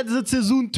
[0.00, 0.70] Tijdens het seizoen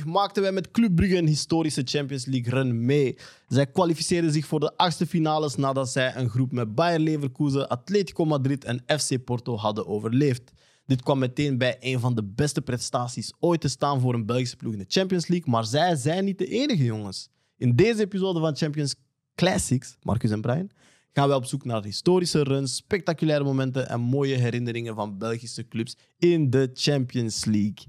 [0.00, 3.16] 2022-2023 maakten wij met Club Brugge een historische Champions League run mee.
[3.48, 8.24] Zij kwalificeerden zich voor de achtste finales nadat zij een groep met Bayer Leverkusen, Atletico
[8.24, 10.52] Madrid en FC Porto hadden overleefd.
[10.86, 14.56] Dit kwam meteen bij een van de beste prestaties ooit te staan voor een Belgische
[14.56, 17.28] ploeg in de Champions League, maar zij zijn niet de enige jongens.
[17.56, 18.94] In deze episode van Champions
[19.34, 20.70] Classics, Marcus en Brian,
[21.12, 25.96] gaan wij op zoek naar historische runs, spectaculaire momenten en mooie herinneringen van Belgische clubs
[26.18, 27.86] in de Champions League.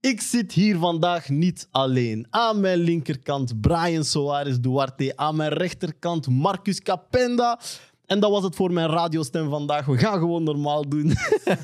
[0.00, 2.26] Ik zit hier vandaag niet alleen.
[2.30, 7.60] Aan mijn linkerkant Brian Soares Duarte, aan mijn rechterkant Marcus Capenda.
[8.06, 9.86] En dat was het voor mijn radiostem vandaag.
[9.86, 11.12] We gaan gewoon normaal doen.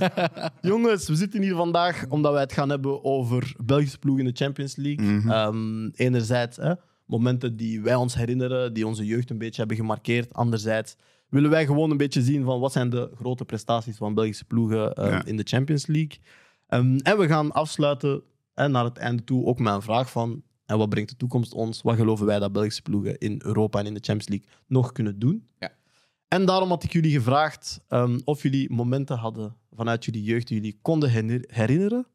[0.61, 4.33] Jongens, we zitten hier vandaag omdat wij het gaan hebben over Belgische ploeg in de
[4.35, 5.33] Champions League.
[5.33, 6.73] Ehm, enerzijds hè,
[7.09, 10.35] momenten die wij ons herinneren, die onze jeugd een beetje hebben gemarkeerd.
[10.35, 10.97] Anderzijds
[11.29, 14.95] willen wij gewoon een beetje zien van wat zijn de grote prestaties van Belgische ploegen
[14.95, 15.25] eh, Ja.
[15.25, 16.19] in de Champions League.
[16.67, 18.23] Ehm, en we gaan afsluiten
[18.55, 21.83] naar het einde toe ook met een vraag van en wat brengt de toekomst ons?
[21.83, 25.19] Wat geloven wij dat Belgische ploegen in Europa en in de Champions League nog kunnen
[25.19, 25.47] doen?
[25.59, 25.71] Ja.
[26.29, 30.57] En daarom had ik jullie gevraagd ehm, of jullie momenten hadden vanuit jullie jeugd die
[30.57, 32.07] jullie konden herinner- herinneren.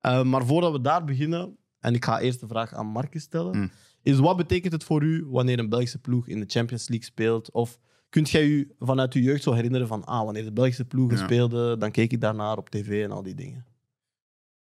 [0.00, 3.56] Eh, maar voordat we daar beginnen, en ik ga eerst de vraag aan Marcus stellen,
[3.58, 3.70] Mm.
[4.02, 7.50] Is wat betekent het voor u wanneer een Belgische ploeg in de Champions League speelt?
[7.50, 11.18] Of kunt jij u vanuit uw jeugd zo herinneren van ah, wanneer de Belgische ploegen
[11.18, 11.24] Ja.
[11.24, 13.64] speelden, dan keek ik daarnaar op tv en al die dingen?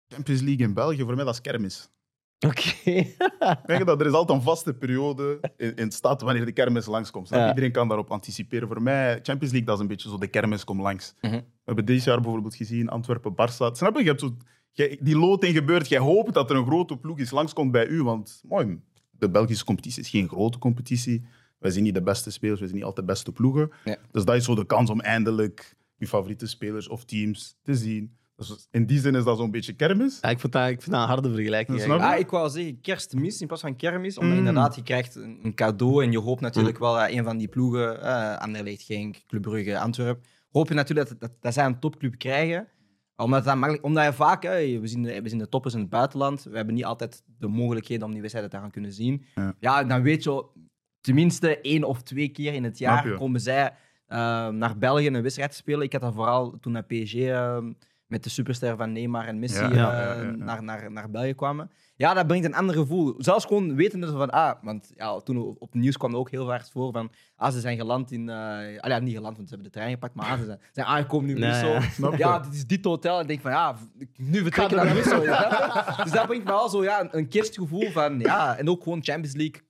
[0.07, 1.89] Champions League in België, voor mij dat is kermis.
[2.39, 2.61] Oké.
[3.65, 6.51] Denk je dat er is altijd een vaste periode in, in de stad wanneer de
[6.51, 7.29] kermis langskomt.
[7.29, 7.47] Ja.
[7.47, 8.67] Iedereen kan daarop anticiperen.
[8.67, 11.13] Voor mij, Champions League, dat is een beetje zo de kermis komt langs.
[11.21, 11.33] Mhm.
[11.33, 13.71] We hebben dit jaar bijvoorbeeld gezien, Antwerpen-Barça.
[13.71, 14.03] Snap je?
[14.03, 14.35] je hebt zo,
[14.99, 18.41] die loting gebeurt, jij hoopt dat er een grote ploeg is langskomt bij u, want
[18.47, 18.79] mooi,
[19.19, 21.25] de Belgische competitie is geen grote competitie.
[21.59, 23.71] Wij zijn niet de beste spelers, wij zijn niet altijd de beste ploegen.
[23.85, 23.97] Ja.
[24.11, 28.15] Dus dat is zo de kans om eindelijk je favoriete spelers of teams te zien.
[28.35, 30.17] Dus in die zin is dat zo'n beetje kermis.
[30.21, 31.83] Ja, ik, vind dat, ik vind dat een harde vergelijking.
[31.83, 31.93] Je?
[31.93, 34.17] Ah, ik wou zeggen kerstmis in plaats van kermis.
[34.17, 34.39] Omdat Mm.
[34.39, 38.01] inderdaad, je krijgt een cadeau en je hoopt natuurlijk wel dat een van die ploegen,
[38.01, 42.17] eh Anderlecht, Genk, Club Brugge, Antwerpen, hoop je natuurlijk dat, dat, dat zij een topclub
[42.17, 42.67] krijgen.
[43.15, 45.79] Omdat, dat makkelijk, omdat je vaak, hè, we, zien de, we zien de toppers in
[45.79, 49.25] het buitenland, we hebben niet altijd de mogelijkheden om die wedstrijden te gaan kunnen zien.
[49.35, 49.55] Ja.
[49.59, 50.45] Ja, dan weet je,
[51.01, 53.73] tenminste één of twee keer in het jaar komen zij
[54.07, 55.81] eh, naar België een wedstrijd te spelen.
[55.81, 57.57] Ik had dat vooral toen naar PSG eh,
[58.07, 60.31] met de superster van Neymar en Messi Ja, eh, ja, ja.
[60.35, 61.71] Naar, naar, naar België kwamen.
[61.97, 63.13] Ja, dat brengt een ander gevoel.
[63.17, 66.29] Zelfs gewoon wetende van, ah, want ja, toen op op het nieuws kwam er ook
[66.31, 68.35] heel vaak voor van, ah, ze zijn geland in, eh
[68.79, 70.85] ah, ja, niet geland, want ze hebben de trein gepakt, maar ah, ze zijn, zijn
[70.85, 72.17] aangekomen in Brussel.
[72.17, 72.39] ja.
[72.39, 73.15] Dit is dit hotel.
[73.15, 73.75] En ik denk van, ja,
[74.17, 75.19] nu vertrekken naar Brussel.
[76.03, 79.35] Dus dat brengt me wel zo, ja, een- kerstgevoel van, ja, en ook gewoon Champions
[79.35, 79.61] League,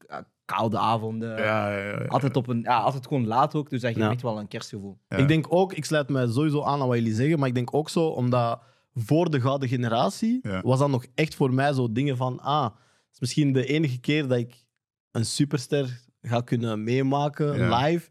[0.45, 1.29] koude avonden.
[1.37, 2.05] Ja, ja, ja, ja.
[2.05, 4.11] Altijd, op een, ja, altijd gewoon laat ook, dus dat geeft Ja.
[4.11, 4.97] echt wel een kerstgevoel.
[5.09, 5.17] Ja.
[5.17, 7.73] Ik denk ook, ik sluit me sowieso aan aan wat jullie zeggen, maar ik denk
[7.73, 8.59] ook zo, omdat
[8.95, 10.61] voor de gouden generatie Ja.
[10.61, 12.73] was dat nog echt voor mij zo dingen van, ah, het
[13.13, 14.65] is misschien de enige keer dat ik
[15.11, 17.77] een superster ga kunnen meemaken Ja.
[17.85, 18.09] live,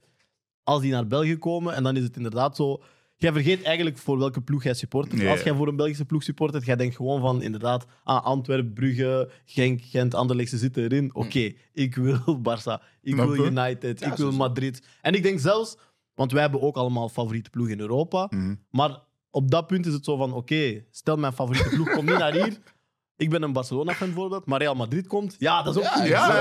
[0.62, 1.74] als die naar België komen.
[1.74, 2.82] En dan is het inderdaad zo,
[3.24, 5.26] jij vergeet eigenlijk voor welke ploeg jij supportert.
[5.26, 9.30] Als jij voor een Belgische ploeg supportert, jij denkt gewoon van, inderdaad, ah, Antwerpen, Brugge,
[9.44, 11.14] Genk, Gent, Anderlecht, ze zitten erin.
[11.14, 13.34] Oké, ik wil Barça, ik wil?
[13.34, 14.82] United, Ja, ik wil Madrid.
[15.00, 15.76] En ik denk zelfs,
[16.14, 18.26] want wij hebben ook allemaal favoriete ploeg in Europa.
[18.30, 18.54] Mhm.
[18.70, 18.98] Maar
[19.30, 22.32] op dat punt is het zo van: oké, stel mijn favoriete ploeg komt niet naar
[22.32, 22.58] hier.
[23.16, 25.36] Ik ben een Barcelona-fan bijvoorbeeld, maar Real Madrid komt.
[25.38, 26.06] Ja, dat is ook goed.
[26.06, 26.36] Ja.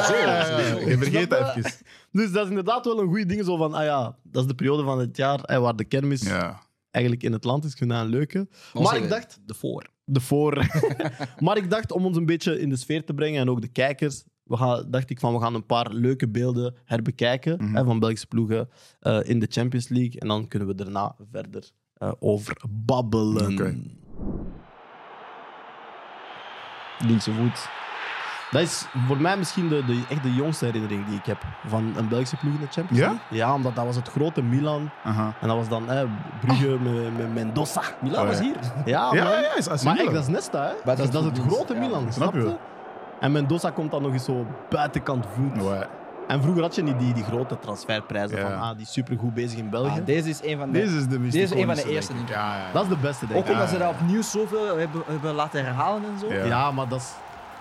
[0.85, 1.71] Je vergeet dat even.
[2.11, 3.45] Dus dat is inderdaad wel een goede ding.
[3.45, 6.21] Zo van: ah ja, dat is de periode van het jaar eh, waar de kermis
[6.21, 6.61] Ja.
[6.93, 7.75] Eigenlijk in het land is.
[7.75, 8.47] Dat een leuke.
[8.73, 9.89] Onze- Maar ik dacht, De voor.
[10.05, 10.65] de voor.
[11.45, 13.67] maar ik dacht om ons een beetje in de sfeer te brengen en ook de
[13.67, 14.23] kijkers.
[14.43, 17.75] We gaan, dacht ik van we gaan een paar leuke beelden herbekijken Mhm.
[17.75, 20.19] hè, van Belgische ploegen eh, in de Champions League.
[20.19, 23.51] En dan kunnen we daarna verder eh, over babbelen.
[23.51, 23.75] Oké.
[27.07, 27.69] Linkse voet.
[28.53, 31.37] Dat is voor mij misschien de, de, echt de jongste herinnering die ik heb
[31.67, 33.07] van een Belgische ploeg in de Champions Ja?
[33.07, 33.37] League.
[33.37, 34.89] Ja, omdat dat was het grote Milan.
[35.03, 35.33] Aha.
[35.41, 36.05] En dat was dan hè,
[36.41, 37.81] Brugge met, met Mendoza.
[38.01, 38.43] Milan Oh, was ja.
[38.43, 38.55] hier.
[38.85, 39.31] Ja, Ja, man.
[39.41, 40.73] ja, is Maar echt, dat is Nesta, hè?
[40.85, 42.55] Dat is, dat is het grote ja, Milan, snap je?
[43.19, 45.61] En Mendoza komt dan nog eens zo buitenkant voet.
[45.63, 45.87] Ouais.
[46.27, 48.49] En vroeger had je niet die, die grote transferprijzen Ja.
[48.49, 49.99] van ah, die supergoed bezig in België.
[49.99, 50.79] Ah, deze is een van de...
[50.79, 52.33] Deze is de Deze is een van de eerste, denk ik.
[52.35, 52.71] Ja, ja.
[52.73, 53.51] dat is de beste, denk Ook ik.
[53.51, 56.33] omdat ze ja, dat opnieuw zoveel hebben, hebben laten herhalen en zo.
[56.33, 56.45] Ja.
[56.45, 57.11] Ja, maar dat is...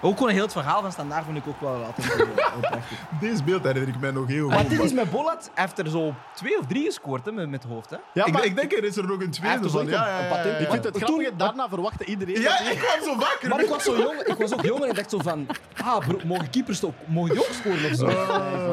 [0.04, 2.98] Ook gewoon heel het verhaal van Standaard vond ik ook wel altijd heel, heel prachtig.
[3.20, 4.70] Deze beeld herinner ik mij nog heel Maar goed.
[4.70, 7.62] dit is met Bollat, hij heeft er zo twee of drie gescoord hè, met, met
[7.62, 7.90] het hoofd.
[7.90, 7.96] Hè?
[8.12, 9.86] Ja, ik, maar ik denk er is er nog een tweede van.
[9.86, 10.52] Ja, een- ja, een ja, patent.
[10.58, 10.58] ja.
[10.64, 12.40] ik vind het Toen- daarna verwachtte iedereen...
[12.40, 13.48] Ja, dat- ik kwam zo vaker.
[13.48, 15.46] Maar ik was zo jong, ik was ook jong en ik dacht zo van,
[15.84, 18.06] ah, bro, mogen keepers toch, mogen die ook scoren of zo?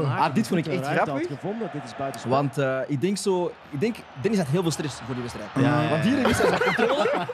[0.03, 1.27] Ah, dit vond ik echt grappig.
[1.27, 2.31] gevonden, dit is buitenspel.
[2.31, 5.49] Want eh, ik denk zo, ik denk, Dennis had heel veel stress voor die wedstrijd.
[5.55, 7.09] Ja, ja, Want hier is hij controle.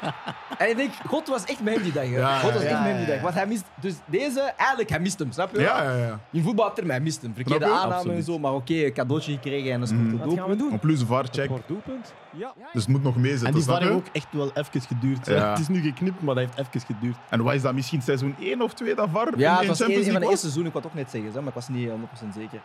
[0.57, 2.03] En ik denk, God was echt met hem die dag.
[2.03, 2.17] hè.
[2.17, 3.21] Ja, God was ja, echt met hem ja, die dag.
[3.21, 5.59] Want hij mist, dus deze, eigenlijk, hij mist hem, snap je?
[5.61, 6.19] Ja, ja, ja.
[6.31, 7.33] In voetbaltermen, hij mist hem.
[7.35, 7.79] Verkeerde Snap je?
[7.81, 8.25] aanname en Absoluut.
[8.25, 10.13] zo, maar oké, een cadeautje gekregen en een sport Mhm.
[10.15, 10.71] op Wat gaan we doen?
[10.71, 11.49] En plus VAR Het check.
[11.49, 12.13] wordt doelpunt.
[12.37, 12.53] Ja.
[12.73, 13.47] Dus het moet nog meezitten.
[13.47, 13.93] En die snap VAR je?
[13.93, 15.25] ook echt wel even geduurd.
[15.25, 15.49] Ja.
[15.49, 17.15] Het is nu geknipt, maar dat heeft even geduurd.
[17.29, 19.79] En wat is dat misschien seizoen 1 of 2 dat VAR Ja, in, het was
[19.79, 20.29] een, Champions een van League de was?
[20.29, 22.59] eerste seizoenen, ik wou het ook net zeggen, hè, maar ik was niet 100% zeker.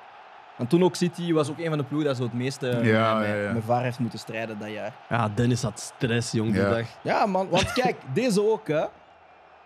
[0.61, 3.15] Want toen ook City was ook een van de ploegen dat zo het meeste Ja,
[3.15, 3.53] met, ja, ja.
[3.53, 4.93] met VAR heeft moeten strijden dat jaar.
[5.09, 6.71] Ja, Dennis had stress, jong, die Ja.
[6.71, 6.87] dag.
[7.03, 8.85] Ja, man, want kijk, deze ook, hè.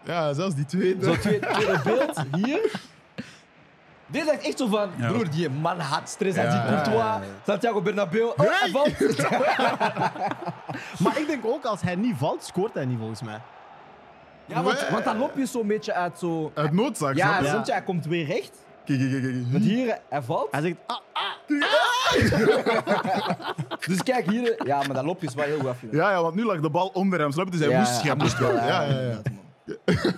[0.03, 1.05] Ja, zelfs die tweede.
[1.05, 2.71] Zo tweede, tweede beeld, hier.
[4.07, 5.09] Dit is echt zo van, Ja.
[5.09, 6.37] broer, die man had stress.
[6.37, 7.27] Hij Ja, ziet ja, Courtois, ja, ja.
[7.47, 8.23] Santiago Bernabeu.
[8.25, 8.99] Oh, hij valt.
[11.03, 13.41] Maar ik denk ook, als hij niet valt, scoort hij niet, volgens mij.
[14.47, 16.51] Ja, want, want dan loop je zo'n beetje uit zo...
[16.55, 17.47] Uit noodzaak, Ja, snap je?
[17.49, 18.64] snap je, hij komt weer recht.
[18.85, 19.35] Kijk, kijk, kijk.
[19.53, 20.49] Want hier, hij valt.
[20.51, 20.99] Hij zegt, ah,
[23.87, 24.67] Dus kijk hier.
[24.67, 25.91] Ja, maar dat loop je is wel heel goed.
[25.91, 27.51] Ja, ja, want nu lag de bal onder hem, snap je?
[27.51, 29.21] Dus hij Ja, moest hij moest wel, Ja, ja, ja.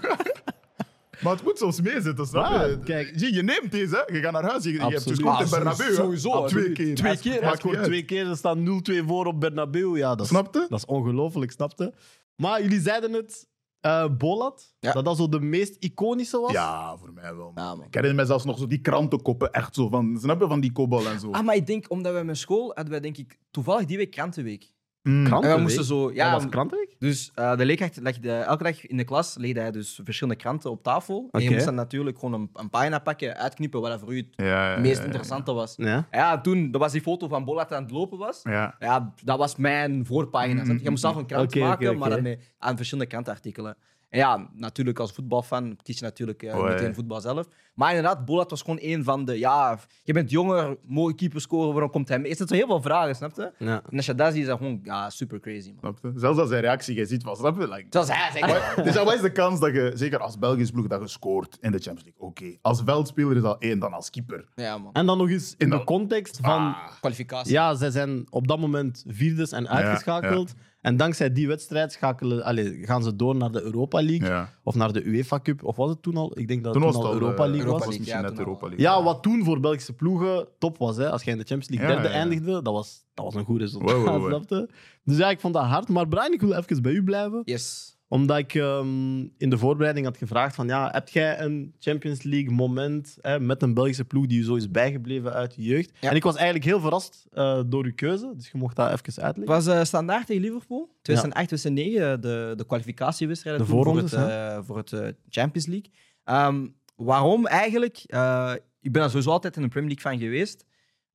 [1.22, 2.58] Maar het moet soms meezitten, snap je?
[2.68, 3.12] Ja, kijk.
[3.14, 4.14] Zie, je neemt deze, hè.
[4.16, 5.94] je gaat naar huis, je, je hebt gescoord in Ah, Bernabeu.
[5.94, 6.94] sowieso, twee keer.
[6.94, 8.62] Twee keer, scoort niet twee keer, er staat 0-2
[9.06, 9.96] voor op Bernabeu.
[9.96, 10.66] Ja, dat is, Snap je?
[10.68, 11.92] dat is ongelooflijk, snapte?
[12.36, 13.46] Maar jullie zeiden het,
[13.86, 14.92] eh Bolat, Ja.
[14.92, 16.52] dat dat zo de meest iconische was.
[16.52, 17.52] Ja, voor mij wel.
[17.54, 17.86] Ja, man.
[17.86, 20.72] Ik herinner me zelfs nog zo die krantenkoppen, echt zo van, snap je, van die
[20.72, 21.30] kopbal en zo.
[21.30, 24.10] Ah, maar ik denk, omdat we met school hadden wij denk ik toevallig die week
[24.10, 24.74] krantenweek.
[25.06, 25.26] Mm.
[25.26, 26.12] En we moesten zo...
[26.12, 26.96] Ja, was krantenweek?
[26.98, 30.70] Dus eh, de leerkracht legde elke dag in de klas legde hij dus verschillende kranten
[30.70, 31.28] op tafel.
[31.30, 34.26] En je moest dan natuurlijk gewoon een, een pagina pakken, uitknippen wat voor u het
[34.30, 35.04] Ja, meest ja.
[35.04, 35.74] interessante was.
[35.76, 36.06] Ja.
[36.10, 38.40] Ja, toen dat was die foto van Bolat aan het lopen was.
[38.42, 38.76] Ja.
[38.78, 40.64] Ja, dat was mijn voorpagina.
[40.64, 43.76] Mm, Je moest zelf een krant maken, maar met, aan verschillende krantenartikelen.
[44.16, 46.62] En ja, natuurlijk als voetbalfan kies je natuurlijk Oh, ja.
[46.62, 47.46] meteen voetbal zelf.
[47.74, 49.38] Maar inderdaad, Bolat was gewoon een van de...
[49.38, 52.30] Ja, je bent jonger, mooie keeper scoren, waarom komt hij mee?
[52.30, 53.52] Er zitten zo heel veel vragen, snap je?
[53.58, 53.82] Ja.
[53.90, 55.96] En als je dat ziet, is dat gewoon ja, super crazy, man.
[55.98, 56.20] Snap je?
[56.20, 57.68] Zelfs als zijn reactie, je ziet van, snap je?
[57.68, 58.84] Like, Zoals hij zegt.
[58.84, 61.72] dus wat is de kans dat je, zeker als Belgisch ploeg, dat je scoort in
[61.72, 62.26] de Champions League?
[62.28, 62.56] Oké.
[62.62, 64.44] Als veldspeler is dat één, dan als keeper.
[64.54, 64.92] Ja, man.
[64.92, 66.52] En dan nog eens in de context van...
[66.52, 66.88] Ah.
[67.00, 67.52] Kwalificatie.
[67.52, 70.54] Ja, zij zijn op dat moment vierdes en uitgeschakeld.
[70.86, 74.28] En dankzij die wedstrijd schakelen, allee, gaan ze door naar de Europa League.
[74.28, 74.52] Ja.
[74.62, 75.64] Of naar de UEFA Cup.
[75.64, 76.38] Of was het toen al?
[76.38, 77.80] Ik denk dat Toen het toen al Europa eh, League Europa was.
[77.86, 78.66] League, misschien ja, net Europa.
[78.66, 78.84] League.
[78.84, 80.96] Ja, wat toen voor Belgische ploegen top was.
[80.96, 81.10] Hè.
[81.10, 82.20] Als je in de Champions League Ja, derde ja, ja.
[82.20, 83.96] eindigde, dat was, dat was een goed resultaat.
[83.96, 84.44] Wow?
[85.04, 85.88] Dus ja, ik vond dat hard.
[85.88, 87.42] Maar Brian, ik wil even bij u blijven.
[87.44, 87.95] Yes.
[88.08, 90.66] Omdat ik ehm, in de voorbereiding had gevraagd van...
[90.66, 94.54] Ja, heb jij een Champions League moment hè, met een Belgische ploeg die je zo
[94.54, 95.90] is bijgebleven uit je jeugd?
[96.00, 96.10] Ja.
[96.10, 98.32] En ik was eigenlijk heel verrast eh, door uw keuze.
[98.36, 99.54] Dus je mocht dat even Het uitleggen.
[99.54, 100.90] was eh, standaard tegen Liverpool.
[101.02, 105.90] 2008, 2009, de, de kwalificatiewedstrijd De toen voor het, eh, voor het eh, Champions League.
[106.24, 106.66] Ehm,
[106.96, 108.02] waarom eigenlijk?
[108.06, 110.65] Eh, ik ben er sowieso altijd in de Premier League van geweest.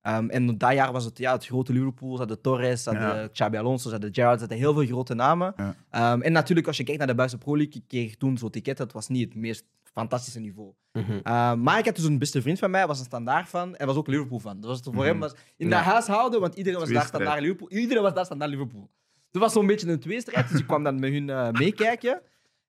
[0.02, 2.12] Ehm, en dat jaar was het ja, het grote Liverpool.
[2.12, 3.28] Ze hadden Torres, ze hadden Ja.
[3.28, 5.52] Xabi Alonso, ze hadden Gerrard, ze hadden heel veel grote namen.
[5.56, 5.74] Ja.
[5.90, 8.50] Ehm, en natuurlijk, als je kijkt naar de Belgische Pro League, ik kreeg toen zo'n
[8.50, 8.78] ticket.
[8.78, 10.72] Het was niet het meest fantastische niveau.
[10.92, 11.18] Mhm.
[11.22, 13.86] Ehm, maar ik had dus een beste vriend van mij, was een standaard van en
[13.86, 14.60] was ook Liverpool van.
[14.60, 15.04] Dat was het voor Mhm.
[15.04, 15.74] hem was in Ja.
[15.76, 17.70] dat huishouden, want iedereen was daar standaard Liverpool.
[17.70, 18.90] Iedereen was daar standaard Liverpool.
[19.30, 22.20] Dat was zo'n beetje een tweestrijd, dus ik kwam dan met hun eh, meekijken.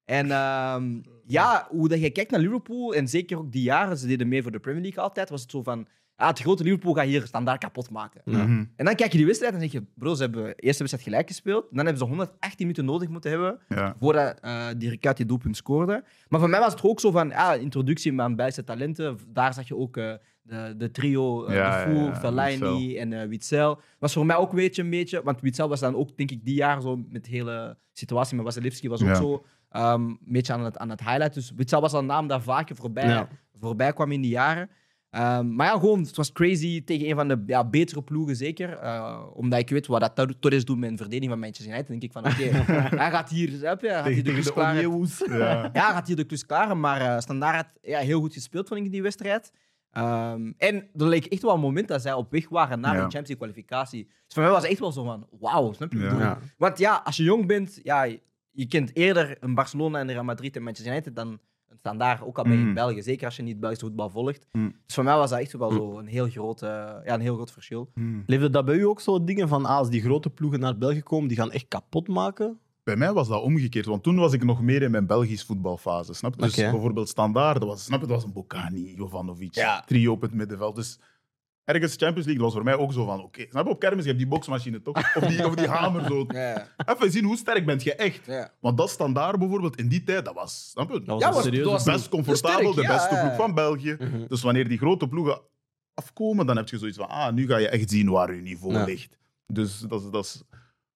[0.06, 4.08] En ehm, ja, hoe dat je kijkt naar Liverpool, en zeker ook die jaren, ze
[4.08, 5.88] deden mee voor de Premier League altijd, was het zo van,
[6.24, 8.22] ah, het grote Liverpool gaat hier standaard kapot maken.
[8.26, 8.38] Ja.
[8.46, 8.64] Mhm.
[8.76, 11.04] En dan kijk je die wedstrijd en zeg je, bro, ze hebben de eerste wedstrijd
[11.08, 11.66] gelijk gespeeld.
[11.70, 13.96] Dan hebben ze 118 minuten nodig moeten hebben Ja.
[14.00, 16.04] voordat eh die Ricard die doelpunt scoorde.
[16.28, 19.18] Maar voor mij was het ook zo van, ja, introductie aan Belgische talenten.
[19.28, 23.28] Daar zag je ook eh, de, de trio, eh Ja, De ja, Fellaini en eh
[23.28, 23.80] Witzel.
[24.00, 26.46] Was voor mij ook weet je, een beetje, want Witzel was dan ook, denk ik,
[26.46, 29.16] die jaar zo met de hele situatie met Wasilewski was ook Ja.
[29.16, 31.34] zo ehm, een beetje aan het, aan het highlight.
[31.34, 33.28] Dus Witzel was al een naam daar vaker voorbij, Ja.
[33.60, 34.70] voorbij kwam in die jaren.
[35.14, 38.78] Ehm, maar ja, gewoon, het was crazy tegen een van de ja, betere ploegen, zeker.
[38.78, 41.88] Eh, omdat ik weet wat dat Tor- Torres doet met een verdediging van Manchester United.
[41.90, 42.44] denk ik van, oké,
[43.04, 45.08] hij gaat hier, hij gaat hier de klus de klaren.
[45.74, 45.92] Ja.
[45.92, 48.86] Gaat hier de klus klaren, maar eh Standaard had ja, heel goed gespeeld, vond ik,
[48.86, 49.52] in die wedstrijd.
[49.92, 53.04] Ehm, en er leek echt wel een moment dat zij op weg waren naar Ja.
[53.04, 54.04] een Champions League kwalificatie.
[54.06, 56.00] Dus voor mij was het echt wel zo van, wauw, snap je?
[56.00, 56.40] Ja.
[56.58, 58.04] Want ja, als je jong bent, ja,
[58.52, 61.40] je kent eerder een Barcelona en een Real Madrid en Manchester United dan
[61.84, 62.74] een standaard, ook al ben je in Mm.
[62.74, 63.02] België.
[63.02, 64.46] Zeker als je niet Belgisch voetbal volgt.
[64.52, 64.76] Mm.
[64.86, 66.70] Dus voor mij was dat echt wel zo een heel groot, eh,
[67.06, 67.90] ja, een heel groot verschil.
[68.26, 71.02] Leefde dat bij u ook zo dingen van ah, als die grote ploegen naar België
[71.02, 72.58] komen, die gaan echt kapot maken?
[72.84, 76.14] Bij mij was dat omgekeerd, want toen was ik nog meer in mijn Belgisch voetbalfase.
[76.14, 76.42] Snap je?
[76.42, 79.82] Dus bijvoorbeeld standaard, dat was, snap je, dat was een Bocani, Jovanovic, Ja.
[79.86, 80.76] trio op het middenveld.
[80.76, 81.00] Dus
[81.66, 84.08] ergens Champions League was voor mij ook zo van, oké, snap je, op kermis, je
[84.08, 85.16] hebt die boksmachine toch?
[85.16, 86.26] Of die, of die hamer zo.
[86.34, 88.26] Ja, Even zien hoe sterk bent je echt.
[88.26, 88.52] ja.
[88.60, 91.44] Want dat standaard bijvoorbeeld in die tijd, dat was, snap je, Dat was Ja, was-
[91.44, 93.36] serieuze dat was- best comfortabel, sterk, de beste ja, ploeg ja.
[93.38, 93.96] van België.
[94.00, 94.26] Mhm.
[94.28, 95.42] Dus wanneer die grote ploegen
[95.94, 98.74] afkomen, dan heb je zoiets van, ah, nu ga je echt zien waar je niveau
[98.74, 98.84] Ja.
[98.84, 99.18] ligt.
[99.48, 100.44] Dus dat is, dat is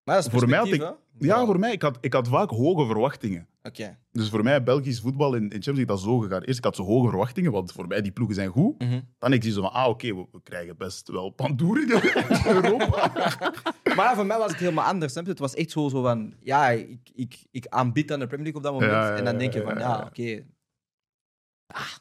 [0.04, 0.94] Maar dat is Voor mij had ik-?
[1.20, 3.48] Ja, voor mij, ik had, ik had vaak hoge verwachtingen.
[3.64, 3.98] Oké.
[4.12, 6.42] Dus voor mij, Belgisch voetbal in, in Champions League, dat is zo gegaan.
[6.42, 8.82] Eerst, ik had zo hoge verwachtingen, want voor mij, die ploegen zijn goed.
[8.82, 9.00] Mhm.
[9.18, 13.12] Dan ik zie zo van, ah, oké, we, we krijgen best wel pandoeringen in Europa.
[13.96, 15.14] Maar voor mij was het helemaal anders.
[15.14, 15.22] je?
[15.22, 18.62] Het was echt zo, zo van, ja, ik, ik, ik aanbied aan de Premier League
[18.62, 18.92] op dat moment.
[18.92, 20.44] Ja, ja, en dan denk je van, ja, oké.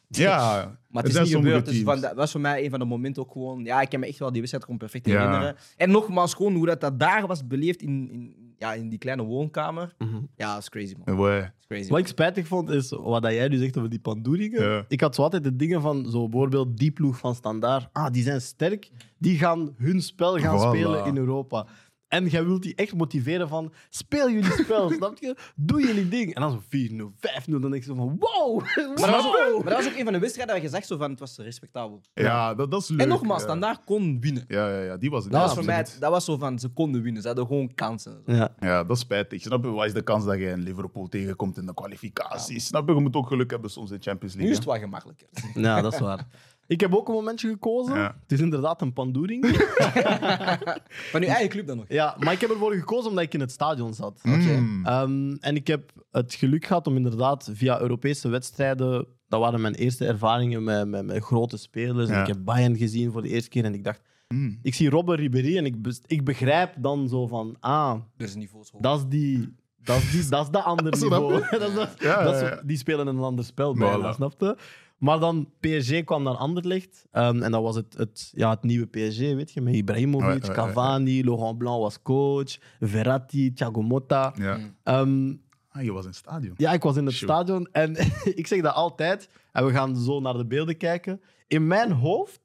[0.08, 1.66] ja, Maar het is niet gebeurd.
[1.66, 3.64] Dus van, dat was voor mij een van de momenten ook gewoon...
[3.64, 5.56] Ja, ik kan me echt wel die wedstrijd gewoon perfect herinneren.
[5.76, 9.22] En nogmaals, gewoon hoe dat, dat daar was beleefd in, in, ja, in die kleine
[9.22, 9.94] woonkamer.
[9.98, 10.16] Mhm.
[10.36, 11.30] Ja, dat is crazy, man.
[11.30, 11.90] Is crazy.
[11.90, 14.62] Wat ik spijtig vond, is wat dat jij nu zegt over die pandoeringen.
[14.62, 14.84] Ja.
[14.88, 17.88] Ik had zo altijd de dingen van, zo bijvoorbeeld die ploeg van Standaard.
[17.92, 18.90] Ah, die zijn sterk.
[19.18, 20.68] Die gaan hun spel gaan Voilà.
[20.76, 21.66] spelen in Europa.
[22.08, 25.36] En jij wilt die echt motiveren van, speel jullie spel, snap je?
[25.56, 26.34] Doe jullie ding.
[26.34, 27.50] En dan zo 4-0, 5-0.
[27.50, 28.60] Dan denk ik zo van, wow!
[28.60, 30.86] Maar dat, was ook, maar dat was ook een van de wedstrijden waar je zegt
[30.86, 32.00] zo van, het was respectabel.
[32.14, 33.00] Ja, dat, dat is leuk.
[33.00, 33.46] En nogmaals, ja.
[33.46, 34.44] Standaard kon winnen.
[34.48, 35.32] Ja, ja, ja, die was het.
[35.32, 37.22] Dat Ja, was voor mij, dat was zo van, ze konden winnen.
[37.22, 38.22] Ze hadden gewoon kansen.
[38.26, 38.54] Ja.
[38.60, 39.40] Ja, dat is spijtig.
[39.42, 42.60] Snap je, wat is de kans dat je in Liverpool tegenkomt in de kwalificatie?
[42.60, 44.58] Snap je, je moet ook geluk hebben soms in Champions Nu League.
[44.58, 45.28] is het wel gemakkelijker.
[45.54, 46.26] ja, dat is waar.
[46.66, 47.94] Ik heb ook een momentje gekozen.
[47.96, 48.16] Ja.
[48.22, 49.44] Het is inderdaad een pandoering.
[51.12, 51.84] Van uw eigen club dan nog.
[51.88, 54.20] ja, maar ik heb ervoor gekozen omdat ik in het stadion zat.
[54.22, 54.86] Mm.
[54.86, 59.06] Ehm, en ik heb het geluk gehad om inderdaad via Europese wedstrijden.
[59.28, 62.08] Dat waren mijn eerste ervaringen met, met, met grote spelers.
[62.10, 63.64] En ik heb Bayern gezien voor de eerste keer.
[63.64, 64.58] En ik dacht, Mm.
[64.62, 65.74] ik zie Robben Ribéry en ik,
[66.06, 68.34] ik begrijp dan zo van, ah, Dus
[68.80, 69.54] dat is die.
[69.82, 71.40] Dat is, die, dat is dat andere niveau.
[71.50, 74.14] dat is dat- Ja, dat is- die spelen een ander spel bijna, Voilà.
[74.16, 74.56] snapte?
[74.96, 77.06] Maar dan PSG kwam dan Anderlecht.
[77.10, 80.34] Ehm, en dat was het, het, ja, het nieuwe PSG, weet je, met Ibrahimovic, Ja,
[80.34, 80.52] ja, ja, ja.
[80.72, 84.32] Cavani, Laurent Blanc was coach, Verratti, Thiago Motta.
[84.36, 84.56] Ja.
[84.56, 84.74] Mm.
[84.82, 85.34] Ehm,
[85.70, 86.54] Ah, je was in het stadion.
[86.56, 87.32] ja, ik was in het Sure.
[87.32, 87.96] stadion en
[88.40, 89.28] ik zeg dat altijd.
[89.52, 91.20] En we gaan zo naar de beelden kijken.
[91.46, 92.40] In mijn hoofd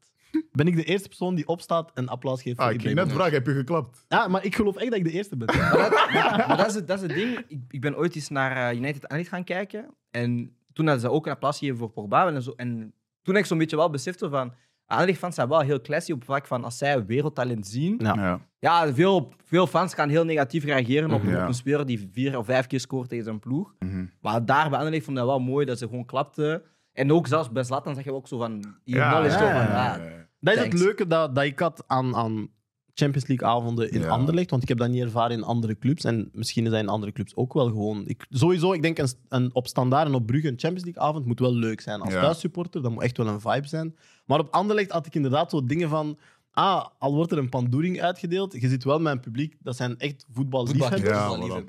[0.52, 3.12] ben ik de eerste persoon die opstaat en applaus geeft voor Ah, ik ging net
[3.12, 4.06] vragen, heb je geklapt?
[4.08, 5.58] Ja, maar ik geloof echt dat ik de eerste ben.
[5.58, 7.38] Maar, dat, maar, maar dat, is het, dat is het ding.
[7.48, 9.94] Ik, ik ben ooit eens naar eh, United Anit gaan kijken.
[10.12, 12.28] En toen hadden ze ook een applaus gegeven voor Pogba.
[12.28, 14.54] En, zo, en toen heb ik zo'n beetje wel besefte van...
[14.86, 17.96] Anderlecht fans zijn wel heel classy op het vlak van als zij een wereldtalent zien.
[17.98, 18.14] Ja.
[18.16, 18.40] Ja.
[18.60, 21.42] Ja, veel, veel fans gaan heel negatief reageren op, Ja.
[21.42, 23.74] op een speler die vier of vijf keer scoort tegen zijn ploeg.
[23.80, 24.06] Mhm.
[24.22, 26.62] Maar daar bij Anderlecht vond ik dat wel mooi dat ze gewoon klapten.
[26.94, 28.52] En ook zelfs bij Zlatan zag je ook zo van...
[28.84, 30.04] Je Ja, ja, zo van, ja, ah,
[30.40, 32.50] Dat is het leuke dat, dat ik had aan, aan
[32.94, 34.08] Champions League avonden in Ja.
[34.08, 34.50] Anderlecht.
[34.50, 36.04] Want ik heb dat niet ervaren in andere clubs.
[36.04, 38.04] En misschien is dat in andere clubs ook wel gewoon...
[38.08, 41.26] Ik, sowieso, ik denk een, een, op standaard en op Brugge een Champions League avond
[41.26, 42.02] moet wel leuk zijn.
[42.02, 42.22] Als Ja.
[42.22, 43.96] thuissupporter, dat moet echt wel een vibe zijn.
[44.26, 46.18] Maar op Anderlecht had ik inderdaad zo dingen van...
[46.54, 49.98] Ah, al wordt er een pandoering uitgedeeld, je zit wel met een publiek, dat zijn
[49.98, 51.02] echt voetballiefhebbers.
[51.10, 51.28] Ja.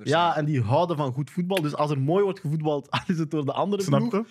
[0.08, 1.62] Ja, en die houden van goed voetbal.
[1.62, 4.26] Dus als er mooi wordt gevoetbald, is het door de andere Snap ploeg.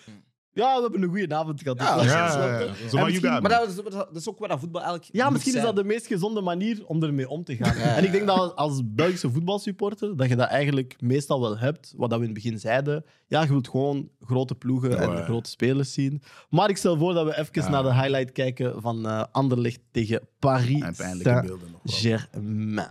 [0.54, 1.80] Ja, we hebben een goede avond gehad.
[1.80, 2.30] Ja, Dus dat- Ja.
[2.32, 5.34] Zo En maar misschien- dat is, dat is ook wat dat voetbal eigenlijk Ja, moet
[5.34, 5.76] misschien is zijn.
[5.76, 7.76] dat de meest gezonde manier om ermee om te gaan.
[7.76, 12.10] En ik denk dat als Belgische voetbalsupporter, dat je dat eigenlijk meestal wel hebt, wat
[12.10, 13.06] dat we in het begin zeiden.
[13.28, 15.24] Ja, je wilt gewoon grote ploegen en ja.
[15.24, 16.22] grote spelers zien.
[16.50, 17.70] Maar ik stel voor dat we even Ja.
[17.70, 21.94] naar de highlight kijken van eh Anderlecht tegen Paris En pijnlijke beelden nog wel.
[21.94, 22.90] Saint-Germain.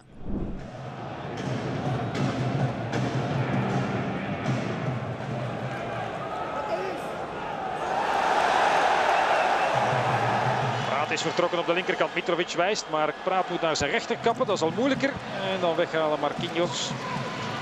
[11.21, 12.15] Is vertrokken op de linkerkant.
[12.15, 14.47] Mitrovic wijst, maar Praat moet naar zijn rechter kappen.
[14.47, 15.13] Dat is al moeilijker.
[15.53, 16.91] En dan weghalen Marquinhos.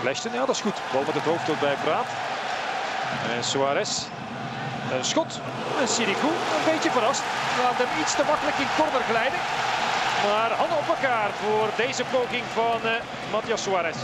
[0.01, 0.79] Flechten, ja dat is goed.
[0.93, 2.07] Bal met het hoofd tot bij Praat.
[3.37, 4.03] En Suarez.
[4.93, 5.41] Een schot.
[5.81, 7.23] En een beetje verrast.
[7.63, 9.41] Laat hem iets te makkelijk in corner glijden.
[10.25, 13.01] Maar handen op elkaar voor deze poging van eh
[13.33, 13.97] Matthias Suarez.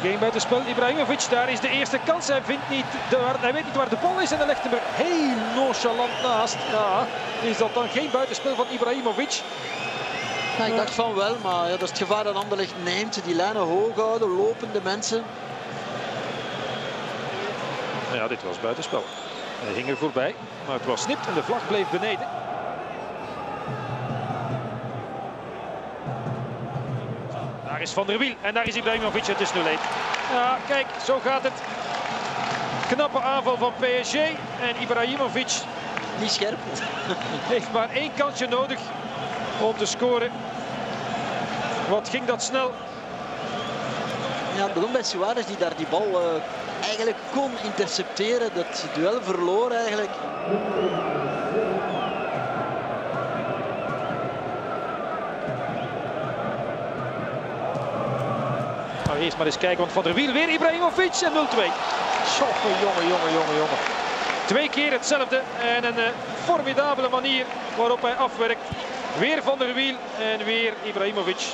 [0.00, 0.60] Geen buitenspel.
[0.66, 2.26] Ibrahimovic, daar is de eerste kans.
[2.26, 4.72] Hij, vindt niet de, hij weet niet waar de bal is en hij legt hem
[4.72, 6.56] er heel nonchalant naast.
[6.70, 7.06] Ja,
[7.42, 9.42] is dat dan geen buitenspel van Ibrahimovic?
[10.58, 13.24] Ja, ik dacht van wel, maar ja, dat is het gevaar dat Anderlecht neemt.
[13.24, 15.24] Die lijnen hoog houden, lopende mensen.
[18.12, 19.04] Ja, dit was buitenspel.
[19.64, 20.34] Hij ging er voorbij,
[20.66, 22.26] maar het was snipt en de vlag bleef beneden.
[27.88, 29.26] Is Van der Wiel en daar is Ibrahimovic.
[29.26, 29.52] Het is 0-1.
[30.32, 31.52] Ja, kijk, zo gaat het.
[32.88, 34.14] Knappe aanval van PSG
[34.60, 35.52] en Ibrahimovic
[36.20, 36.58] Niet scherp.
[37.52, 38.78] heeft maar één kansje nodig
[39.60, 40.30] om te scoren.
[41.88, 42.72] Wat ging dat snel?
[44.56, 46.42] Ja, het begon bij Suarez die daar die bal eh,
[46.84, 48.50] eigenlijk kon intercepteren.
[48.54, 50.10] Dat duel verloor eigenlijk.
[59.20, 61.36] Eerst maar eens kijken, want Van der Wiel weer Ibrahimovic en 0-2.
[62.38, 63.78] Jongen, jongen, jongen, jongen, jongen.
[64.46, 65.42] Twee keer hetzelfde
[65.76, 66.10] en een eh,
[66.44, 67.44] formidabele manier
[67.76, 68.60] waarop hij afwerkt.
[69.18, 71.46] Weer Van der Wiel en weer Ibrahimovic.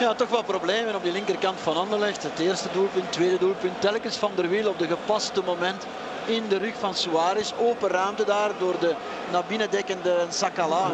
[0.00, 2.22] Ja, toch wel problemen op die linkerkant van Anderlecht.
[2.22, 3.80] Het eerste doelpunt, tweede doelpunt.
[3.80, 5.86] Telkens Van der Wiel op de gepaste moment
[6.24, 7.52] in de rug van Suarez.
[7.58, 8.94] Open ruimte daar door de
[9.30, 10.90] naar binnen dekkende Sakala.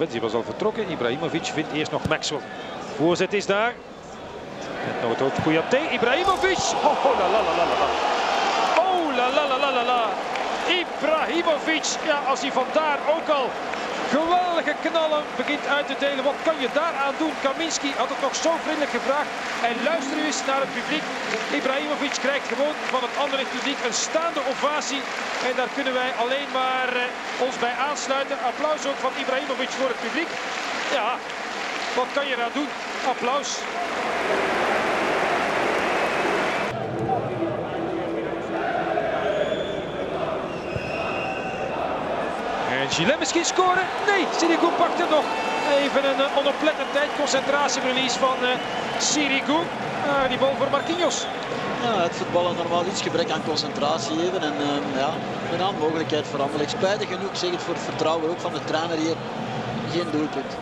[0.00, 0.90] Abenzi was al vertrokken.
[0.90, 2.40] Ibrahimovic vindt eerst nog Maxwell.
[2.96, 3.74] Voorzet is daar.
[4.86, 5.78] Net nog hoofd Kouyaté.
[5.92, 6.58] Ibrahimovic.
[6.58, 7.88] Oh, oh la la la la la.
[8.78, 10.04] Oh la la la la la.
[10.68, 11.84] Ibrahimovic.
[12.06, 13.48] Ja, als hij vandaar ook al
[14.16, 16.24] geweldige knallen begint uit te delen.
[16.24, 17.34] Wat kan je daaraan doen?
[17.42, 19.30] Kaminski had het nog zo vriendelijk gevraagd.
[19.68, 21.06] En luister nu eens naar het publiek.
[21.58, 25.02] Ibrahimovic krijgt gewoon van het andere publiek een staande ovatie.
[25.48, 28.36] En daar kunnen wij alleen maar eh, ons bij aansluiten.
[28.52, 30.30] Applaus ook van Ibrahimovic voor het publiek.
[30.98, 31.08] Ja,
[31.98, 32.70] wat kan je eraan doen?
[33.14, 33.50] Applaus.
[42.90, 43.86] Gillet misschien scoren?
[44.06, 45.24] Nee, Sirigu pakt er nog.
[45.78, 47.08] Even een uh, onoplettend tijd.
[47.18, 48.48] Concentratieverlies van uh,
[48.98, 49.58] Sirigu.
[50.06, 51.26] Ah, die bal voor Marquinhos.
[51.82, 54.42] Ja, het voetballen normaal iets gebrek aan concentratie even.
[54.42, 55.10] En uh, ja,
[55.66, 56.70] een mogelijkheid voor Anderlecht.
[56.70, 59.16] Spijtig genoeg, zeg het voor het vertrouwen ook van de trainer hier.
[59.92, 60.52] Geen doelpunt.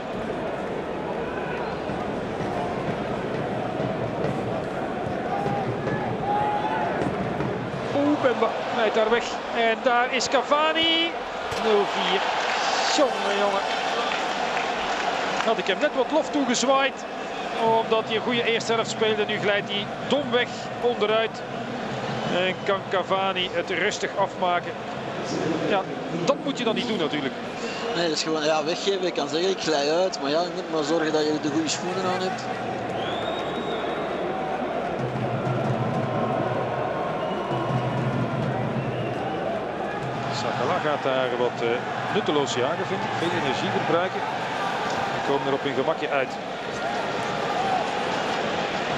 [7.96, 8.48] Oeh, Bemba
[8.94, 9.24] daar weg.
[9.56, 11.10] En daar is Cavani.
[11.58, 11.64] 0-4.
[12.96, 13.60] Jongen, jongen.
[15.44, 17.04] Had ik hem net wat lof toegezwaaid.
[17.82, 19.24] Omdat hij een goede eerste helft speelde.
[19.24, 20.48] Nu glijdt hij dom weg
[20.80, 21.42] onderuit.
[22.36, 24.72] En kan Cavani het rustig afmaken.
[25.68, 25.82] Ja,
[26.24, 27.34] dat moet je dan niet doen natuurlijk.
[27.94, 29.02] Nee, dat is gewoon ja, weggeven.
[29.02, 30.18] Je kan zeggen, ik glij uit.
[30.22, 32.42] Maar ja, je moet maar zorgen dat je de goede schoenen aan hebt.
[40.88, 41.68] Gaat daar wat uh,
[42.14, 43.10] nutteloos jagen, vind ik.
[43.18, 44.20] Veel energie verbruiken.
[45.14, 46.32] En komen er op hun gemakje uit.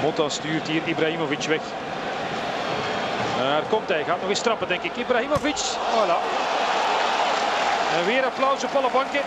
[0.02, 1.60] Motta stuurt hier Ibrahimovic weg.
[3.38, 4.04] Daar komt hij.
[4.04, 4.96] Gaat nog eens trappen, denk ik.
[4.96, 5.60] Ibrahimovic.
[5.94, 6.18] Voilà.
[7.96, 9.20] En weer applaus op alle banken.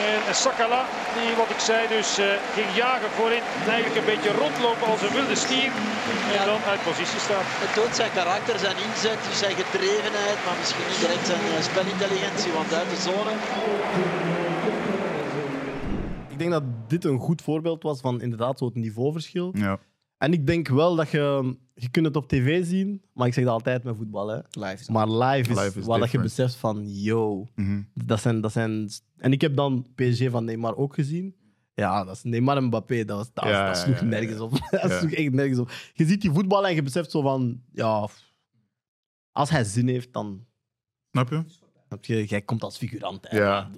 [0.00, 0.82] En Sakala,
[1.16, 2.26] die wat ik zei, dus uh,
[2.56, 3.44] ging jagen voorin.
[3.62, 5.70] En eigenlijk een beetje rondlopen als een wilde stier.
[6.28, 7.46] En ja, dan uit positie staat.
[7.64, 10.38] Het toont zijn karakter, zijn inzet, zijn gedrevenheid.
[10.44, 13.32] Maar misschien niet direct zijn uh, spelintelligentie, want uit de zone.
[16.34, 19.50] Ik denk dat dit een goed voorbeeld was van inderdaad zo'n niveauverschil.
[19.54, 19.78] Ja.
[20.22, 21.56] En ik denk wel dat je...
[21.74, 24.28] Je kunt het op tv zien, maar ik zeg dat altijd met voetbal.
[24.28, 24.38] Hè.
[24.50, 24.92] Live.
[24.92, 27.82] Maar live is, Live is waar dat je beseft van, yo, Mhm.
[27.94, 28.88] dat zijn, dat zijn...
[29.16, 31.34] En ik heb dan PSG van Neymar ook gezien.
[31.74, 34.18] Ja, dat is Neymar en Mbappé, dat, was, dat, Ja, dat sloeg ja, ja, ja.
[34.20, 34.50] nergens op.
[34.70, 34.98] dat Ja.
[34.98, 35.70] sloeg echt nergens op.
[35.94, 38.08] Je ziet die voetbal en je beseft zo van, ja,
[39.32, 40.46] als hij zin heeft, dan...
[41.10, 41.42] Snap je?
[41.86, 43.28] Snap je, jij komt als figurant.
[43.30, 43.36] Hè.
[43.38, 43.70] Ja.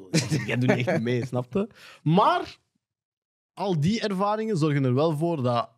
[0.46, 1.68] Jij doet echt niet mee, snap je?
[2.02, 2.59] Maar
[3.52, 5.70] al die ervaringen zorgen er wel voor dat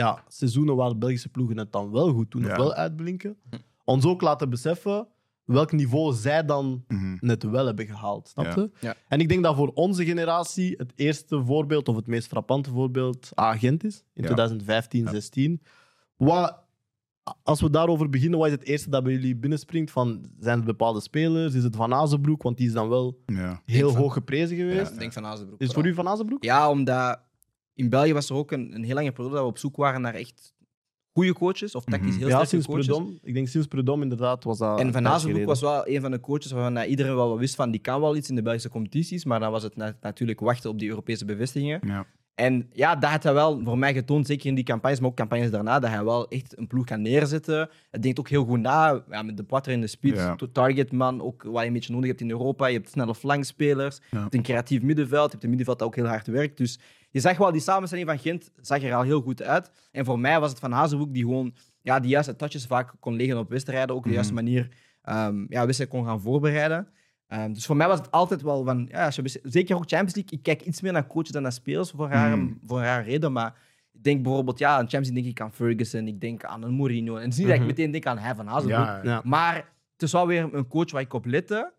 [0.00, 3.36] ja, seizoenen waar Belgische ploegen het dan wel goed doen, of wel uitblinken,
[3.84, 5.06] ons ook laten beseffen
[5.44, 7.16] welk niveau zij dan Mhm.
[7.20, 8.28] net wel hebben gehaald.
[8.28, 8.70] Snap je?
[8.80, 8.94] Ja.
[9.08, 13.30] En ik denk dat voor onze generatie het eerste voorbeeld, of het meest frappante voorbeeld,
[13.34, 13.96] Agent is.
[13.96, 14.22] In Ja.
[14.22, 15.10] 2015, Ja.
[15.10, 15.62] 16.
[16.16, 16.58] Wat,
[17.42, 19.90] als we daarover beginnen, wat is het eerste dat bij jullie binnenspringt?
[19.90, 21.54] Van, zijn het bepaalde spelers?
[21.54, 22.42] Is het Van Azenbroek?
[22.42, 23.60] Want die is dan wel Ja.
[23.64, 24.92] heel van- hoog geprezen geweest.
[24.92, 25.60] Ik denk van Azenbroek.
[25.60, 26.44] Is het voor u Van Azenbroek?
[26.44, 27.20] Ja, omdat
[27.80, 30.00] in België was er ook een, een heel lange periode dat we op zoek waren
[30.00, 30.54] naar echt
[31.12, 32.18] goede coaches, of tactisch Mhm.
[32.18, 32.86] heel Ja, sterke sinds coaches.
[32.86, 33.18] Prudhomme.
[33.22, 34.78] Ik denk sinds Prudhomme inderdaad was dat...
[34.80, 37.80] En Van Azenbroek was wel een van de coaches waarvan iedereen wel wist van die
[37.80, 40.78] kan wel iets in de Belgische competities, maar dan was het na- natuurlijk wachten op
[40.78, 41.80] die Europese bevestigingen.
[41.86, 42.06] Ja.
[42.34, 45.16] En ja, dat had hij wel voor mij getoond, zeker in die campagnes, maar ook
[45.16, 47.68] campagnes daarna, dat hij wel echt een ploeg kan neerzetten.
[47.90, 50.36] Het denkt ook heel goed na, ja, met de Poitre in de spits, Ja.
[50.52, 52.66] targetman, ook wat je een beetje nodig hebt in Europa.
[52.66, 55.94] Je hebt snelle flankspelers, je hebt een creatief middenveld, je hebt een middenveld dat ook
[55.96, 56.56] heel hard werkt.
[56.56, 56.78] Dus
[57.10, 59.70] je zag wel, die samenstelling van Gent zag er al heel goed uit.
[59.92, 63.16] En voor mij was het Van Hazenhoek die gewoon ja, die juiste touches vaak kon
[63.16, 64.68] leggen op wedstrijden, ook de juiste manier
[65.08, 66.88] um, ja, wedstrijden kon gaan voorbereiden.
[67.32, 69.82] Um, dus voor mij was het altijd wel van, ja, als je wist- zeker ook
[69.88, 72.58] Champions League, ik kijk iets meer naar coaches dan naar spelers voor haar, Mm.
[72.66, 73.54] voor haar reden, maar
[73.92, 76.72] ik denk bijvoorbeeld, ja, aan Champions League denk ik aan Ferguson, ik denk aan een
[76.74, 79.20] Mourinho, en het is niet dat ik meteen denk aan hij van Ja, Ja.
[79.24, 79.54] maar
[79.92, 81.72] het is wel weer een coach waar ik op lette,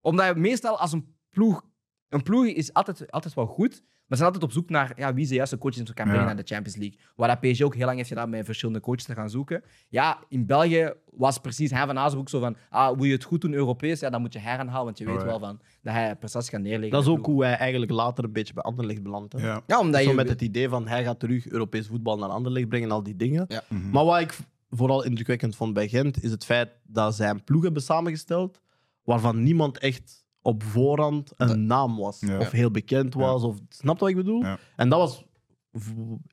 [0.00, 1.64] omdat je meestal als een ploeg,
[2.08, 5.14] een ploeg is altijd, altijd wel goed, maar ze zijn altijd op zoek naar ja,
[5.14, 6.24] wie ze juiste coaches in kan brengen Ja.
[6.26, 6.98] naar de Champions League.
[7.16, 9.62] Waar dat PSG ook heel lang heeft gedaan met verschillende coaches te gaan zoeken.
[9.88, 13.40] Ja, in België was precies hij van Azenbroek zo van, ah, wil je het goed
[13.40, 15.92] doen Europees, ja, dan moet je hij gaan halen, want je weet wel van, dat
[15.94, 16.90] hij prestaties kan neerleggen.
[16.90, 19.32] Dat is de ook hoe hij eigenlijk later een beetje bij Anderlecht belandt.
[19.32, 19.46] hè.
[19.46, 19.62] Ja.
[19.66, 20.14] Ja, omdat Zo je...
[20.14, 23.44] met het idee van hij gaat terug Europees voetbal naar Anderlecht brengen, al die dingen.
[23.48, 23.62] Ja.
[23.68, 23.90] Mhm.
[23.90, 24.38] Maar wat ik
[24.70, 28.60] vooral indrukwekkend vond bij Gent, is het feit dat zij een ploeg hebben samengesteld
[29.04, 32.20] waarvan niemand echt op voorhand een naam was.
[32.20, 32.38] Ja.
[32.38, 33.42] Of heel bekend was.
[33.42, 34.42] Of, snap je wat ik bedoel?
[34.42, 34.58] Ja.
[34.76, 35.24] En dat was,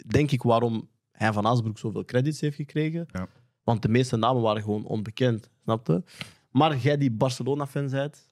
[0.08, 3.06] denk ik, waarom hij van Asbroek zoveel credits heeft gekregen.
[3.12, 3.28] Ja.
[3.64, 5.50] Want de meeste namen waren gewoon onbekend.
[5.64, 6.04] Snap je?
[6.52, 8.30] Maar jij die Barcelona-fan bent,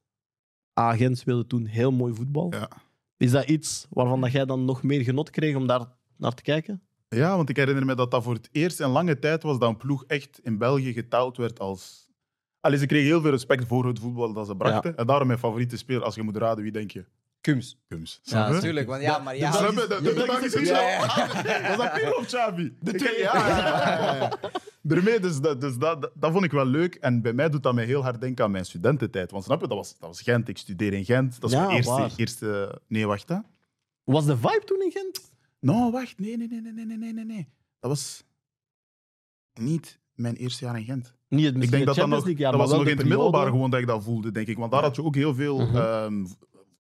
[0.74, 2.54] ah, Gent speelde toen heel mooi voetbal.
[2.54, 2.70] Ja.
[3.18, 5.86] Is dat iets waarvan dat jij dan nog meer genot kreeg om daar
[6.18, 6.82] naar te kijken?
[7.10, 9.70] Ja, want ik herinner me dat dat voor het eerst in lange tijd was dat
[9.70, 12.10] een ploeg echt in België getouwd werd als...
[12.62, 14.98] Allee, ze kregen heel veel respect voor het voetbal dat ze brachten.
[14.98, 17.06] En daarom mijn favoriete speler, als je moet raden, wie denk je?
[17.42, 17.78] Kums.
[17.88, 18.20] Kums.
[18.24, 18.88] Ja, natuurlijk.
[18.88, 19.52] Want ja, maar ja.
[19.52, 19.76] Snap je?
[19.88, 20.26] De- de- de.
[21.68, 22.78] Was dat Pirlo of Xavi?
[22.84, 24.32] Ik- Ja, ja, ja, ja.
[24.82, 26.96] Daarmee, dus, dat, dus dat, dat, dat vond ik wel leuk.
[26.96, 29.32] En bij mij doet dat mij heel hard denken aan mijn studententijd.
[29.32, 30.48] Want snap je, dat was, dat was Gent.
[30.48, 31.42] Ik studeer in Gent.
[31.42, 32.82] Dat is Ja, mijn eerste, eerste...
[32.88, 33.30] Nee, wacht.
[33.30, 33.38] Hè.
[34.04, 35.32] Was de vibe toen in Gent?
[35.60, 36.20] Nou, wacht.
[36.20, 37.48] Nee, nee, nee, nee, nee, nee, nee, nee.
[37.80, 38.24] Dat was
[39.54, 41.14] niet mijn eerste jaar in Gent.
[41.28, 43.00] Niet het, Ik denk dat dat nog, League, ja, dat was nog in de het
[43.02, 43.52] middelbaar periode.
[43.52, 44.58] gewoon dat ik dat voelde, denk ik.
[44.58, 45.76] Want daar had je ook heel veel Mhm.
[45.76, 46.26] ehm,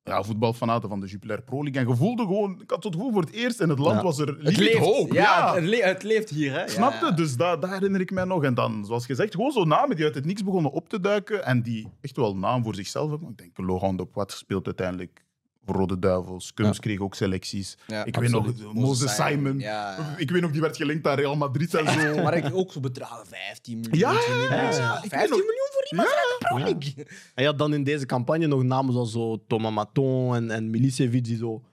[0.03, 1.81] ja, voetbalfanaten van de Jupiler Pro League.
[1.81, 4.03] En je voelde gewoon, ik had het gevoel voor het eerst in het land Ja.
[4.03, 4.77] was er Het leeft.
[4.77, 5.13] hoop.
[5.13, 6.51] Ja, Het, le- het leeft hier.
[6.53, 6.67] Hè?
[6.69, 7.05] Snap je?
[7.05, 7.11] Ja.
[7.11, 8.43] Dus dat, dat herinner ik mij nog.
[8.43, 11.45] En dan, zoals gezegd, gewoon zo namen die uit het niks begonnen op te duiken.
[11.45, 13.29] En die echt wel naam voor zichzelf hebben.
[13.29, 15.25] Ik denk, Laurent de Poit speelt uiteindelijk
[15.65, 16.53] Rode Duivels.
[16.53, 17.77] Kums kreeg ook selecties.
[17.87, 18.73] Ja, ik weet nog.
[18.73, 19.59] Moses Simon.
[19.59, 20.15] Ja.
[20.17, 22.21] Ik weet nog, die werd gelinkt aan Real Madrid en zo.
[22.23, 23.97] Maar ik ook zo bedragen 15 miljoen.
[23.99, 24.49] Ja, 20 miljoen.
[24.51, 24.77] ja, ja.
[24.77, 26.15] Ja, Ik 15 weet nog- miljoen voor iemand Ja.
[26.15, 27.05] uit de Pro League.
[27.35, 30.69] En je had dan in deze campagne nog namen zoals zo Thomas Maton en, en
[30.69, 31.63] Milicevic die zo...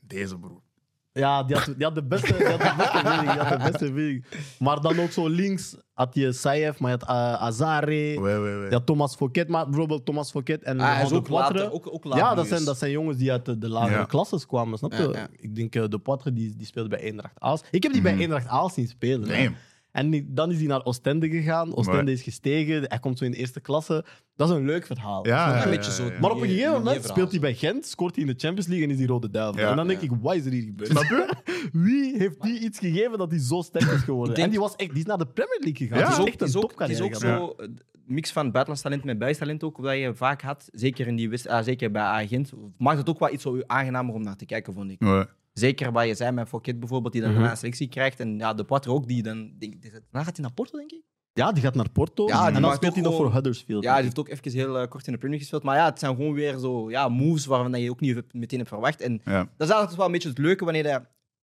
[0.00, 0.60] Deze broer.
[1.14, 3.70] Ja, die had, die had de beste die had de beste verdediging, die had de
[3.70, 4.24] beste verdediging.
[4.58, 8.38] Maar dan ook zo links had je Saïf, maar je had uh, Azare, Wee, wee,
[8.40, 8.64] wee.
[8.68, 11.30] je had Thomas Fouquet, maar bijvoorbeeld Thomas Fouquet en Ah, hij is Laurent ook de
[11.32, 11.58] Poitre.
[11.58, 11.72] later.
[11.72, 14.04] Ook, ook later Ja, dat zijn, dat zijn jongens die uit de, de lagere Ja.
[14.04, 15.02] klasses kwamen, snap je?
[15.02, 15.28] Ja, ja.
[15.36, 17.60] Ik denk eh, de Poitre die, die speelde bij Eendracht Aals.
[17.70, 18.20] Ik heb die bij Mhm.
[18.22, 19.28] Eendracht Aals zien spelen.
[19.28, 19.42] hè.
[19.42, 19.56] Damn.
[19.92, 21.74] En dan is hij naar Oostende gegaan.
[21.76, 22.82] Oostende Maar- is gestegen.
[22.88, 24.04] Hij komt zo in de eerste klasse.
[24.36, 25.26] Dat is een leuk verhaal.
[25.26, 26.10] Ja, een beetje zo.
[26.20, 28.86] Maar op een gegeven moment speelt hij bij Gent, scoort hij in de Champions League
[28.86, 29.62] en is hij rode duivel.
[29.62, 29.70] Ja.
[29.70, 31.32] en dan denk ik, wat is er hier gebeurd?
[31.72, 34.34] Wie heeft die iets gegeven dat hij zo sterk is geworden?
[34.34, 35.98] Denk- en die, was echt, die is naar de Premier League gegaan.
[35.98, 36.04] Ja.
[36.04, 38.42] Het is is echt ook, een is ook, het is ook zo een mix van
[38.42, 40.68] buitenlands talent met Belgisch talent ook, wat je vaak had.
[40.72, 42.52] Zeker, in die, wis- ah, zeker bij Agent.
[42.78, 45.00] Maakt het ook wel iets zo aangenamer om naar te kijken, vond ik.
[45.52, 47.38] Zeker wat je zei met Fouquet bijvoorbeeld, die dan Mhm.
[47.38, 48.20] daarna een selectie krijgt.
[48.20, 49.52] En ja, de Poitre ook, die dan...
[49.58, 51.02] Denk, daarna gaat hij naar Porto, denk ik?
[51.34, 52.26] Ja, die gaat naar Porto.
[52.28, 53.84] Ja, en dan speelt hij nog voor Huddersfield.
[53.84, 55.62] Ja, die heeft ook even heel eh, kort in de Premier gespeeld.
[55.62, 58.70] Maar ja, het zijn gewoon weer zo ja, moves waarvan je ook niet meteen hebt
[58.70, 59.00] verwacht.
[59.00, 59.48] En Ja.
[59.56, 61.00] dat is altijd wel een beetje het leuke wanneer de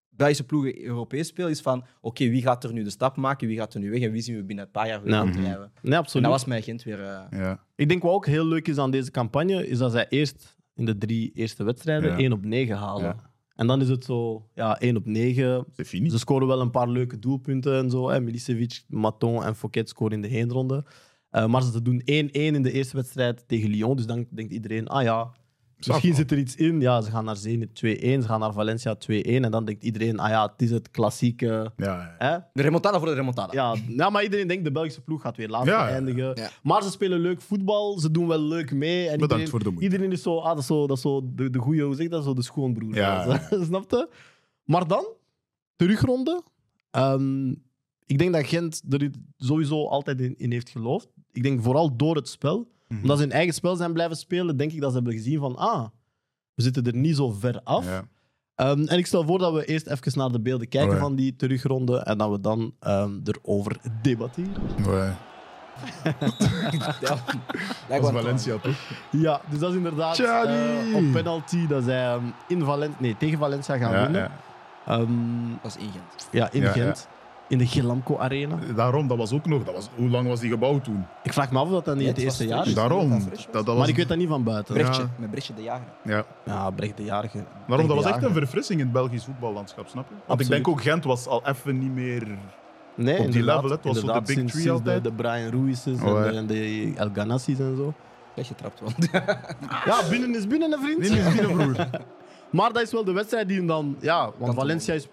[0.10, 3.58] Belgische ploegen Europees spelen, is van oké, wie gaat er nu de stap maken, wie
[3.58, 5.20] gaat er nu weg en wie zien we binnen een paar jaar weer Ja.
[5.20, 5.72] rondrijden.
[5.82, 6.26] Nee, En absoluut.
[6.26, 7.04] dat was mijn Gent weer...
[7.04, 7.64] eh, Ja.
[7.76, 10.86] Ik denk wat ook heel leuk is aan deze campagne, is dat zij eerst in
[10.86, 12.18] de drie eerste wedstrijden Ja.
[12.18, 13.16] 1 op 9 halen.
[13.58, 15.66] En dan is het zo, ja, 1 op 9.
[15.72, 16.10] C'est fini.
[16.10, 18.10] Ze scoren wel een paar leuke doelpunten en zo.
[18.10, 18.22] Hè.
[18.22, 20.86] Milicevic, Maton en Fouquet scoren in de heenronde.
[21.30, 23.96] Eh, maar ze doen 1-1 in de eerste wedstrijd tegen Lyon.
[23.96, 25.32] Dus dan denkt iedereen, ah ja,
[25.86, 26.82] misschien zit er iets in.
[26.82, 29.22] Ja, ze gaan naar Zenit 2-1, ze gaan naar Valencia 2-1.
[29.22, 31.72] En dan denkt iedereen, ah ja, het is het klassieke...
[31.76, 32.16] Ja, ja.
[32.18, 32.38] Hè?
[32.54, 33.54] De remontada voor de remontada.
[33.54, 35.94] Ja, ja, maar iedereen denkt de Belgische ploeg gaat weer laatste Ja, ja, ja.
[35.94, 36.32] eindigen.
[36.36, 36.50] Ja.
[36.64, 39.00] Maar ze spelen leuk voetbal, ze doen wel leuk mee.
[39.10, 39.84] En Bedankt iedereen, voor de moeite.
[39.84, 42.04] iedereen is zo, ah, dat is zo, dat is zo de, de goeie, hoe zeg
[42.04, 42.96] je dat, zo de schoonbroer.
[42.96, 43.40] Ja.
[43.66, 44.10] Snap je?
[44.64, 45.06] Maar dan,
[45.76, 46.44] terugronde.
[46.92, 47.50] Ehm,
[48.06, 51.08] ik denk dat Gent er sowieso altijd in, in heeft geloofd.
[51.32, 52.68] Ik denk vooral door het spel.
[52.88, 53.02] Mhm.
[53.02, 55.56] Omdat ze hun eigen spel zijn blijven spelen, denk ik dat ze hebben gezien van,
[55.56, 55.86] ah,
[56.54, 57.86] we zitten er niet zo ver af.
[57.86, 58.04] Ja.
[58.56, 61.36] Ehm, en ik stel voor dat we eerst even naar de beelden kijken van die
[61.36, 64.52] terugronde en dat we dan ehm, erover debatteren.
[64.78, 65.12] Nee.
[67.02, 67.18] Ja.
[67.88, 68.76] Dat was Valencia toch?
[69.12, 73.38] Ja, dus dat is inderdaad eh, op penalty dat zij ehm, in Valen nee, tegen
[73.38, 74.22] Valencia gaan Ja, winnen.
[74.22, 74.32] ja.
[74.86, 76.28] Ehm, Dat is in Gent.
[76.32, 77.08] ja, in Ja, Gent.
[77.50, 78.60] In de Gelamco Arena.
[78.76, 79.64] Daarom, dat was ook nog.
[79.64, 81.06] Dat was, hoe lang was die gebouwd toen?
[81.24, 82.74] Ik vraag me af of dat, dat niet Ja, het eerste jaar is.
[82.74, 83.10] Daarom.
[83.10, 83.48] dat Dat, was.
[83.52, 84.74] dat was, Maar ik weet dat niet van buiten.
[84.74, 85.10] Brechtje, Ja.
[85.18, 85.86] met Brechtje de Jager.
[86.04, 86.24] ja.
[86.46, 87.38] Ja, Brecht de Jarige.
[87.38, 88.36] Daarom, Brecht dat was echt een Jager.
[88.38, 90.16] verfrissing in het Belgisch voetballandschap, snap je?
[90.26, 92.28] Want ik denk ook Gent was al even niet meer...
[92.96, 93.70] Nee, op die level, hè.
[93.76, 95.04] Het was zo de big sinds- three sinds altijd.
[95.04, 97.94] De, de Brian Ruiz's Oh, en, de, en de El Ganassis en zo.
[98.34, 98.96] Weggetrapt, want
[99.86, 101.00] Ja, binnen is binnen, een vriend.
[101.00, 101.90] Nee, nee, nee, broer.
[102.50, 103.96] Maar dat is wel de wedstrijd die hem dan...
[104.00, 105.08] Ja, want Valencia is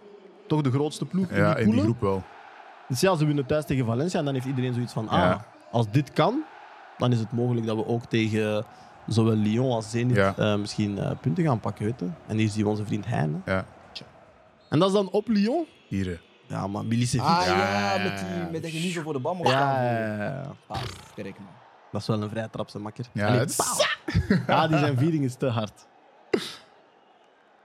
[0.47, 2.23] toch de grootste ploeg in Ja, die in die groep wel.
[2.89, 5.45] Dus ja, ze winnen thuis tegen Valencia en dan heeft iedereen zoiets van, ah, Ja.
[5.71, 6.43] als dit kan,
[6.99, 8.65] dan is het mogelijk dat we ook tegen
[9.07, 10.35] zowel Lyon als Zenit Ja.
[10.37, 12.07] eh, misschien eh, punten gaan pakken, weet je.
[12.27, 13.43] En hier zien we onze vriend Hein.
[13.45, 13.53] Hè.
[13.53, 13.65] Ja.
[14.69, 15.67] En dat is dan op Lyon.
[15.89, 16.07] Hier.
[16.07, 16.17] hè.
[16.55, 17.27] Ja, maar Milicevic.
[17.27, 19.59] Ah Ja, ja, met, die, met dat je niet zo voor de bal mocht ja,
[19.59, 19.85] staan.
[19.85, 20.43] ja.
[20.67, 20.83] Ah,
[21.15, 21.49] kijk man.
[21.93, 23.05] dat is wel een vrij trapse makker.
[23.13, 23.59] Ja, Allee, is-
[24.47, 25.87] ja, die zijn viering is te hard.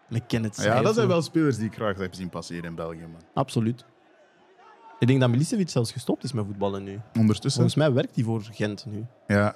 [0.10, 2.76] Ik ken het ja, dat zijn wel spelers die ik graag heb zien passeren in
[2.76, 3.22] België, man.
[3.34, 3.86] Absoluut.
[5.00, 7.00] Ik denk dat Milicevic zelfs gestopt is met voetballen nu.
[7.20, 7.52] Ondertussen.
[7.62, 9.06] Volgens mij werkt hij voor Gent nu.
[9.28, 9.56] Ja.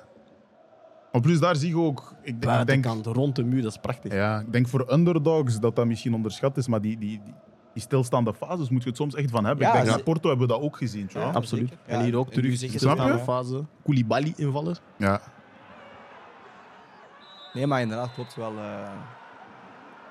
[1.11, 1.99] Maar plus daar zie je ook...
[1.99, 4.13] Ik, denk- ik denk, Buitenkant, rond de muur, dat is prachtig.
[4.13, 7.33] ja, ik denk voor underdogs dat dat misschien onderschat is, maar die, die, die,
[7.73, 9.63] die stilstaande fases moet je het soms echt van hebben.
[9.65, 11.09] Ja, ik denk ze- dat Porto hebben we dat ook gezien.
[11.13, 11.31] Ja.
[11.31, 11.71] Absoluut.
[11.85, 13.17] En Ja, hier ook terug stilstaande ja.
[13.17, 13.63] fase.
[13.83, 14.79] Koulibaly invaller.
[14.97, 15.21] Ja.
[17.53, 18.57] Nee, maar inderdaad, klopt wel.
[18.57, 18.91] eh.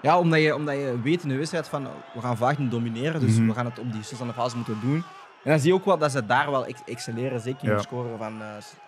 [0.02, 3.20] Ja, omdat je, omdat je weet in de wedstrijd van we gaan vaak niet domineren,
[3.20, 3.46] dus Mhm.
[3.46, 5.04] we gaan het op die stilstaande fase moeten doen.
[5.44, 7.74] En dan zie je ook wel dat ze daar wel ex- excelleren, zeker in Ja.
[7.74, 8.46] het scoren van eh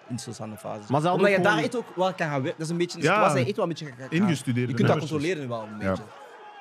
[0.08, 0.86] in stilstaande fases.
[0.86, 2.50] Maar Omdat je daar echt ook wel kan gaan werken.
[2.58, 3.12] Dat is een beetje, de Ja.
[3.14, 4.68] situatie echt wel een beetje gaan- gaan- Ingestudeerd.
[4.68, 5.10] Je kunt dat nummers.
[5.10, 5.88] controleren nu wel een Ja.
[5.88, 6.02] beetje.
[6.02, 6.08] En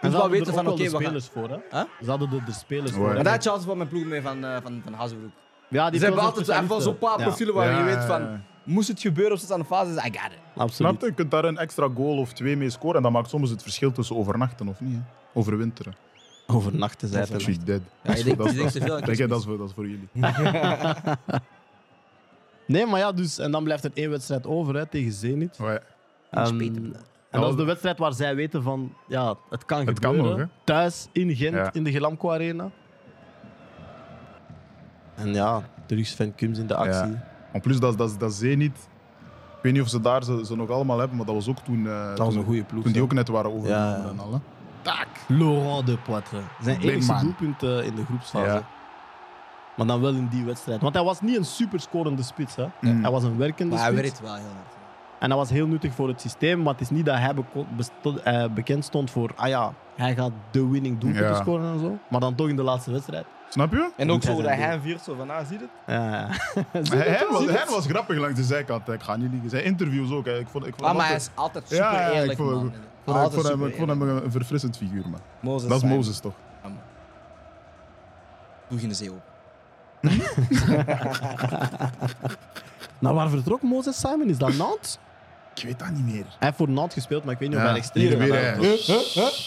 [0.02, 1.02] Je ze moet wel weten van oké, de we gaan...
[1.02, 1.50] spelers voor.
[1.50, 1.58] Hè?
[1.80, 1.84] Huh?
[2.04, 2.96] Ze hadden er de spelers Ja.
[2.98, 3.14] voor.
[3.14, 5.32] Maar daar had Charles wel mijn ploeg mee van, eh van, van Hazelhoek.
[5.68, 6.46] Ja, die Ze hebben altijd
[6.84, 8.42] zo'n paar profielen waar je Ja, weet ja, van, ja.
[8.64, 10.18] Moest het gebeuren op stilstaande fases, I got it.
[10.32, 11.00] Ja, Snap absoluut.
[11.02, 11.06] je?
[11.08, 13.62] Je kunt daar een extra goal of twee mee scoren en dat maakt soms het
[13.62, 14.94] verschil tussen overnachten of niet.
[14.96, 15.02] Hè.
[15.34, 15.96] Overwinteren.
[16.48, 17.66] Overnachten zei She's het.
[17.66, 17.82] dead.
[18.04, 19.46] Ja, je denkt- dat, je is- denkt te veel aan Denk je, Chris dat, is
[19.46, 20.10] voor, dat is voor jullie.
[22.68, 25.58] Nee, maar ja, dus, en dan blijft er één wedstrijd over hè, tegen Zenit.
[25.58, 25.80] Ouais.
[26.30, 26.96] En, speten.
[27.30, 30.40] en dat is de wedstrijd waar zij weten van, ja, het kan Het kan gebeuren.
[30.40, 30.54] nog, hè?
[30.64, 31.74] Thuis in Gent, Ja.
[31.74, 32.70] in de Gelamco Arena.
[35.16, 37.18] En ja, terug Sven Kums in de actie.
[37.54, 38.78] En plus, dat, dat, dat Zenit.
[39.58, 41.58] Ik weet niet of ze daar ze, ze nog allemaal hebben, maar dat was ook
[41.60, 42.84] toen, eh, Dat was toen, een goede ploeg.
[42.84, 43.08] toen die hè.
[43.08, 44.10] ook net waren overgenomen Ja, ja.
[44.10, 44.32] en al.
[44.34, 44.38] Hè.
[44.82, 46.40] Tak, Laurent de Poitre.
[46.62, 47.22] Zijn Big enigste man.
[47.24, 48.46] doelpunt eh, in de groepsfase.
[48.52, 48.64] Ja.
[49.78, 50.82] Maar dan wel in die wedstrijd.
[50.82, 52.56] Want hij was niet een superscorende spits.
[52.56, 52.66] Hè.
[52.82, 53.02] Mm.
[53.02, 54.04] Hij was een werkende Maar hij spits.
[54.10, 54.76] werkt wel heel hard.
[55.24, 56.62] En dat was heel nuttig voor het systeem.
[56.62, 57.34] Maar het is niet dat hij
[58.24, 59.32] eh, bekend stond voor...
[59.36, 61.36] Ah ja, hij gaat de winning doelpunten Ja.
[61.42, 61.98] scoren en zo.
[62.10, 63.26] Maar dan toch in de laatste wedstrijd.
[63.50, 63.92] Snap je?
[63.98, 65.72] En ook zo dat hij viert zo van, ah, zie je het?
[65.96, 66.98] Ja, ja.
[66.98, 68.88] Hij, hij was, hij was grappig langs de zijkant.
[68.90, 69.50] Ik ga niet liegen.
[69.50, 70.26] Zijn interviews ook.
[70.26, 70.40] Hè.
[70.40, 72.14] Ik vond, ik vond Ah, hem maar hij altijd- is altijd super Ja, ja, ik
[72.22, 72.66] eerlijk, vond- man.
[72.66, 74.26] ik vond, ik Altijd vond hem, super ik vond hem eerlijk.
[74.26, 75.20] een, verfrissend figuur, man.
[75.40, 75.90] Moses Dat is.
[75.90, 76.34] Mozes toch?
[76.64, 76.70] Ja.
[78.68, 79.32] Doe de zee open.
[83.00, 84.30] Nou, waar vertrok Moses Simon?
[84.30, 84.98] Is dat Nantes?
[85.56, 86.26] Ik weet dat niet meer.
[86.26, 89.40] Hij heeft voor Nantes gespeeld, maar ik weet niet of hij hier weer, gaat.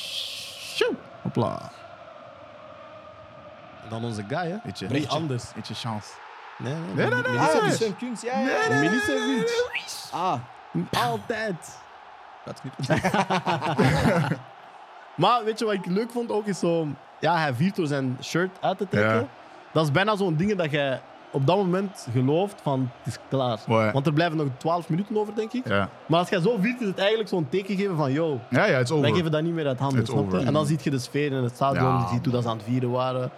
[1.23, 1.71] Hopla.
[3.83, 4.57] En dan onze guy, hè?
[4.65, 4.87] Weet je.
[4.87, 5.45] Wie anders?
[5.55, 6.09] Beetje chance.
[6.59, 7.63] Nee, nee, Nee, nee, nee.
[7.63, 7.93] Milicevic.
[7.93, 8.81] Ah, Kuns, ja, ja.
[8.81, 9.71] Milicevic.
[10.13, 10.41] Ah,
[10.93, 11.79] Altijd.
[12.45, 12.85] dat knippen.
[15.17, 16.47] Maar weet je wat ik leuk vond ook?
[16.47, 16.89] Is zo...
[17.21, 19.15] Ja, hij viert door zijn shirt uit te trekken.
[19.15, 19.27] Ja.
[19.73, 23.59] Dat is bijna zo'n ding dat jij op dat moment gelooft van het is klaar.
[23.93, 25.69] Want er blijven nog 12 minuten over, denk ik.
[25.69, 25.89] Ja.
[26.07, 28.73] Maar als jij zo viert, is het eigenlijk zo'n teken geven van yo, Ja, ja,
[28.77, 29.15] het is wij over.
[29.15, 30.01] geven dat niet meer uit handen.
[30.01, 30.35] It's snap je?
[30.37, 30.47] over.
[30.47, 32.49] En dan zie je de sfeer in het stadion, Ja, je ziet hoe dat ze
[32.49, 33.31] aan het vieren waren.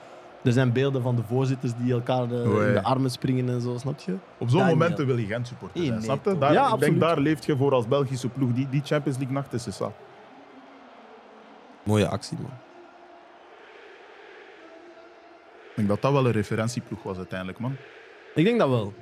[0.44, 3.76] Er zijn beelden van de voorzitters die elkaar eh, in de armen springen en zo,
[3.78, 4.14] snap je?
[4.38, 5.78] Op zo'n momenten wil je Gent supporten.
[5.80, 6.30] Nee, zijn, nee, snap je?
[6.30, 6.40] toch.
[6.40, 7.00] Daar, Ja, ik denk absoluut.
[7.00, 8.52] daar leeft je voor als Belgische ploeg.
[8.52, 9.92] Die, die Champions League nacht is is dat.
[11.82, 12.50] Mooie actie, man.
[15.67, 17.76] Ik denk dat dat wel een referentieploeg was uiteindelijk, man.
[18.34, 18.92] Ik denk dat wel.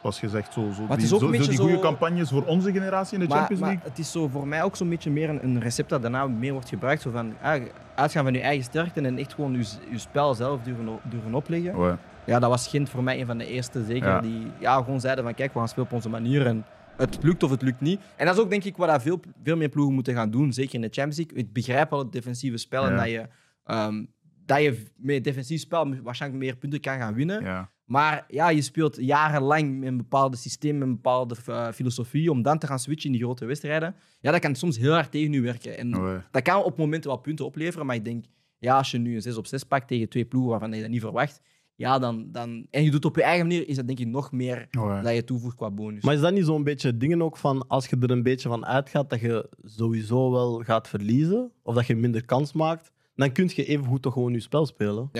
[0.00, 3.14] Zoals gezegd, zo, zo, die, is ook zo, die goede zo- campagnes voor onze generatie
[3.14, 3.88] in de Maar, Champions maar League.
[3.90, 6.52] het is zo voor mij ook zo'n beetje meer een, een recept dat daarna meer
[6.52, 7.02] wordt gebruikt.
[7.02, 7.62] Zo van, ah,
[7.94, 11.76] uitgaan van je eigen sterkte en echt gewoon je, je spel zelf durven, durven opleggen.
[11.76, 11.96] Ouais.
[12.26, 14.20] Ja, dat was Gent voor mij een van de eerste zeker Ja.
[14.20, 16.64] die ja, gewoon zeiden van kijk, we gaan spelen op onze manier en
[16.96, 18.00] het lukt of het lukt niet.
[18.16, 20.74] En dat is ook denk ik wat veel, veel meer ploegen moeten gaan doen, zeker
[20.74, 21.36] in de Champions League.
[21.38, 22.96] Ik begrijp wel het defensieve spel en Ja.
[22.96, 23.26] dat je,
[23.64, 24.04] ehm,
[24.46, 27.42] dat je met defensief spel waarschijnlijk meer punten kan gaan winnen.
[27.42, 27.72] Ja.
[27.84, 32.42] Maar ja, je speelt jarenlang met een bepaalde systeem, met een bepaalde eh, filosofie, om
[32.42, 33.94] dan te gaan switchen in die grote wedstrijden.
[34.20, 35.78] Ja, dat kan soms heel hard tegen je werken.
[35.78, 35.90] En
[36.30, 38.24] dat kan op momenten wel punten opleveren, maar ik denk,
[38.58, 40.90] ja, als je nu een 6 op 6 pakt tegen twee ploegen waarvan je dat
[40.90, 41.40] niet verwacht,
[41.76, 44.06] ja, dan, dan, en je doet het op je eigen manier, is dat denk ik
[44.06, 44.66] nog meer
[45.02, 46.04] dat je toevoegt qua bonus.
[46.04, 48.66] Maar is dat niet zo'n beetje dingen ook van als je er een beetje van
[48.66, 53.50] uitgaat dat je sowieso wel gaat verliezen of dat je minder kans maakt, dan kun
[53.54, 55.10] je even goed toch gewoon je spel spelen.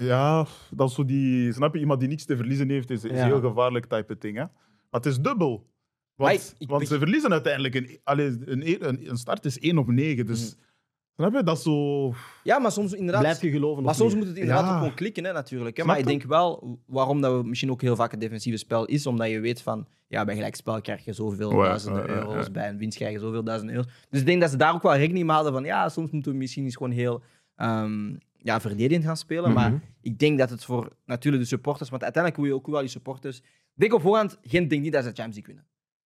[0.00, 1.52] Ja, dat is zo die...
[1.52, 1.80] Snap je?
[1.80, 3.16] Iemand die niks te verliezen heeft, is, is Ja.
[3.18, 4.36] een heel gevaarlijk type ding.
[4.36, 4.42] Hè?
[4.42, 5.66] Maar het is dubbel.
[6.14, 7.74] Want, ik- ik want ze verliezen uiteindelijk.
[7.74, 10.26] Een, allee, een, een, een start is 1 op 9.
[10.26, 10.64] Dus Mhm.
[11.16, 11.42] Snap je?
[11.42, 12.12] Dat is zo...
[12.42, 13.22] Ja, maar soms inderdaad...
[13.22, 13.82] Blijf je geloven.
[13.82, 14.18] Maar soms niet?
[14.18, 14.70] moet het inderdaad Ja.
[14.70, 15.76] ook gewoon klikken, hè, natuurlijk.
[15.76, 15.84] Hè.
[15.84, 19.06] Maar ik denk wel, waarom dat we misschien ook heel vaak het defensieve spel is,
[19.06, 22.68] omdat je weet van, ja, bij gelijkspel krijg je zoveel Ja, duizenden ja, euro's, bij
[22.68, 23.92] een winst krijg je zoveel duizenden euro's.
[24.10, 26.32] Dus ik denk dat ze daar ook wel rekening mee hadden van, ja, soms moeten
[26.32, 27.22] we misschien eens gewoon heel
[27.56, 29.50] ehm, ja, verdedigend gaan spelen.
[29.50, 29.60] Mhm.
[29.60, 32.80] Maar ik denk dat het voor natuurlijk de supporters, want uiteindelijk wil je ook wel
[32.80, 33.38] die supporters...
[33.38, 35.64] Ik denk op voorhand, Gent denkt niet dat ze de Champions League winnen.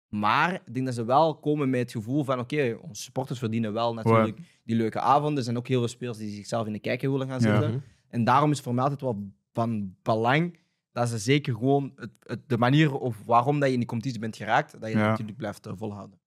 [0.10, 3.74] Maar ik denk dat ze wel komen met het gevoel van, oké, onze supporters verdienen
[3.74, 5.38] wel natuurlijk die leuke avonden.
[5.38, 7.70] Er zijn ook heel veel spelers die zichzelf in de kijker willen gaan zetten.
[7.70, 7.80] Mhm.
[8.10, 10.60] En daarom is het voor mij altijd wel van belang
[10.92, 14.20] dat ze zeker gewoon het, het- de manier of waarom dat je in die competitie
[14.20, 16.20] bent geraakt, dat je dat natuurlijk blijft eh, volhouden.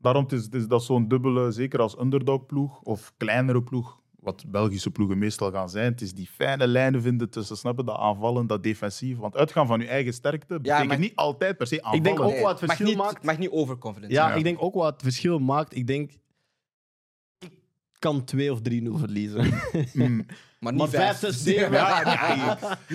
[0.00, 4.90] Daarom is, het is dat zo'n dubbele, zeker als underdog-ploeg of kleinere ploeg, wat Belgische
[4.90, 5.92] ploegen meestal gaan zijn.
[5.92, 9.18] Het is die fijne lijnen vinden tussen snappen, dat aanvallen, dat defensief.
[9.18, 11.98] Want uitgaan van je eigen sterkte betekent maar- niet altijd per se aanvallen.
[11.98, 14.38] Ik denk ook Nee, wat het mag verschil niet, maakt- mag niet overconfident Ja, zijn.
[14.38, 15.76] ik denk ook wat het verschil maakt.
[15.76, 16.10] Ik denk,
[17.38, 17.50] ik
[17.98, 19.44] kan 2 of 3-0 verliezen.
[19.92, 20.26] Mm.
[20.60, 21.18] Maar niet Maar vijf.
[21.18, 21.72] 5, 6, 7.
[21.72, 22.00] Ja,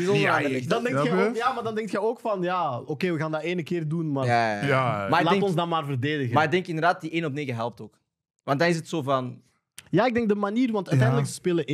[0.04, 0.60] ja, Ja.
[0.68, 3.32] Dan denk je ook, ja, maar dan denk je ook van, ja, oké, we gaan
[3.32, 4.68] dat ene keer doen, maar Ja, ja, ja.
[4.68, 5.08] ja.
[5.10, 6.34] Maar laat denk- ons dan maar verdedigen.
[6.34, 8.00] Maar ik denk inderdaad, die 1 op 9 helpt ook.
[8.44, 9.42] Want dan is het zo van...
[9.94, 11.66] Ja, ik denk de manier, want uiteindelijk ze spelen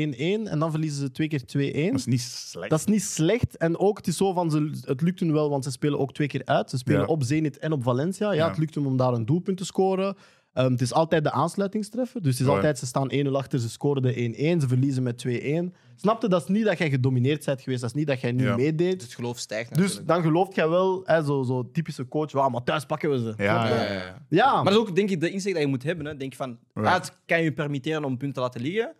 [0.47, 1.91] 1-1 en dan verliezen ze twee keer 2-1.
[1.91, 2.69] Dat is niet slecht.
[2.69, 3.57] Dat is niet slecht.
[3.57, 6.13] En ook, het is zo van, ze, het lukt hun wel, want ze spelen ook
[6.13, 6.69] twee keer uit.
[6.69, 7.05] Ze spelen Ja.
[7.05, 8.27] op Zenit en op Valencia.
[8.31, 8.47] Ja, Ja.
[8.49, 10.15] het lukt hem om daar een doelpunt te scoren.
[10.59, 12.21] Ehm, het is altijd de aansluitingstreffer.
[12.21, 12.53] Dus het is Ja.
[12.53, 15.73] altijd, ze staan 1-0 achter, ze scoren de 1-1, ze verliezen met 2-1.
[15.95, 16.29] Snapte?
[16.29, 18.55] Dat is niet dat jij gedomineerd bent geweest, dat is niet dat jij niet Ja.
[18.55, 19.01] meedeed.
[19.01, 20.07] Het geloof stijgt Dus natuurlijk.
[20.07, 23.33] dan gelooft jij wel, hè, zo, zo typische coach, "Wauw, maar thuis pakken we ze.
[23.43, 23.67] Ja?
[23.67, 24.17] Ja, ja, ja.
[24.29, 26.05] Ja, Maar dat is ook denk ik de insteek dat je moet hebben.
[26.05, 26.17] Hè.
[26.17, 26.81] Denk van, Ja.
[26.81, 28.93] ah, het kan je permitteren om een punt te laten liggen.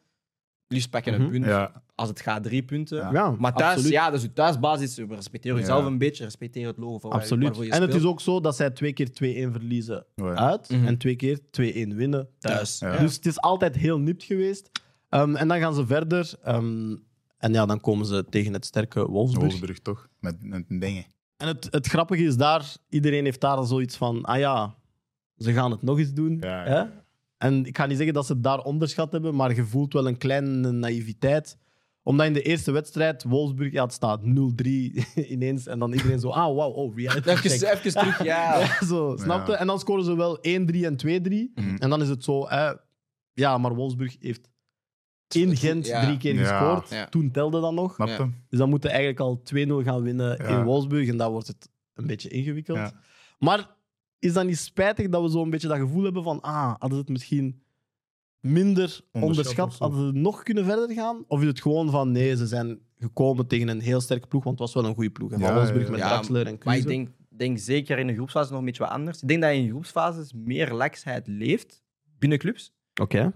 [0.74, 1.32] Liefst pak je een Mhm.
[1.32, 1.46] punt.
[1.46, 1.82] Ja.
[1.96, 2.98] Als het gaat, drie punten.
[2.98, 3.10] Ja.
[3.12, 3.92] ja Maar thuis, absoluut.
[3.92, 4.98] ja, dat is je thuisbasis.
[4.98, 5.88] Respecteer jezelf Ja.
[5.88, 6.24] een beetje.
[6.24, 7.44] Respecteer het logo waar- Absoluut.
[7.44, 8.04] waarvoor je En het speelt.
[8.04, 10.34] is ook zo dat zij twee keer 2-1 verliezen Ja.
[10.36, 10.86] uit Mhm.
[10.86, 12.80] en twee keer 2-1 winnen thuis.
[12.80, 14.70] Dus het is altijd heel nipt geweest.
[15.10, 16.34] Ehm, en dan gaan ze verder.
[16.44, 16.96] ehm,
[17.38, 19.44] en ja, dan komen ze tegen het sterke Wolfsburg.
[19.48, 20.08] Wolfsburg toch?
[20.20, 21.06] Met, met dingen.
[21.38, 24.76] En het, het grappige is daar, iedereen heeft daar zoiets van, ah ja,
[25.38, 26.38] ze gaan het nog eens doen.
[26.42, 26.76] Ja, Hè?
[26.76, 26.92] ja.
[27.40, 30.08] En ik ga niet zeggen dat ze het daar onderschat hebben, maar je voelt wel
[30.08, 31.58] een kleine naïviteit.
[32.04, 34.26] Omdat in de eerste wedstrijd, Wolfsburg, ja, het staat 0-3
[35.34, 35.68] ineens.
[35.68, 37.44] En dan iedereen zo, ah, wow, oh, reality check.
[37.52, 38.60] Even, even terug, ja.
[38.60, 39.52] Ja, zo, snap je?
[39.52, 39.58] Ja.
[39.58, 41.64] En dan scoren ze wel 1-3 en 2-3.
[41.64, 41.76] Mhm.
[41.78, 42.72] En dan is het zo, hè,
[43.34, 44.50] ja, maar Wolfsburg heeft
[45.28, 46.02] in Gent Ja.
[46.06, 46.90] drie keer gescoord.
[46.90, 47.06] Ja.
[47.10, 47.94] Toen telde dat nog.
[47.94, 48.14] Snap Ja.
[48.18, 48.30] je?
[48.50, 50.48] Dus dan moeten eigenlijk al 2-0 gaan winnen Ja.
[50.48, 51.08] in Wolfsburg.
[51.08, 52.78] En dan wordt het een beetje ingewikkeld.
[52.78, 52.92] Ja.
[53.40, 53.70] Maar
[54.20, 56.92] is dat niet spijtig dat we zo een beetje dat gevoel hebben van, ah, hadden
[56.92, 57.62] ze het misschien
[58.40, 61.24] minder onderschat, hadden ze nog kunnen verder gaan?
[61.28, 64.60] Of is het gewoon van, nee, ze zijn gekomen tegen een heel sterke ploeg, want
[64.60, 65.30] het was wel een goede ploeg.
[65.32, 65.92] hè, Van Ja, Wolfsburg ja, ja.
[65.92, 68.84] met Ja, Draxler en Maar ik denk, denk zeker in de groepsfase nog een beetje
[68.84, 69.22] wat anders.
[69.22, 71.84] Ik denk dat je in groepsfases meer laksheid leeft
[72.18, 72.74] binnen clubs.
[73.02, 73.34] Oké.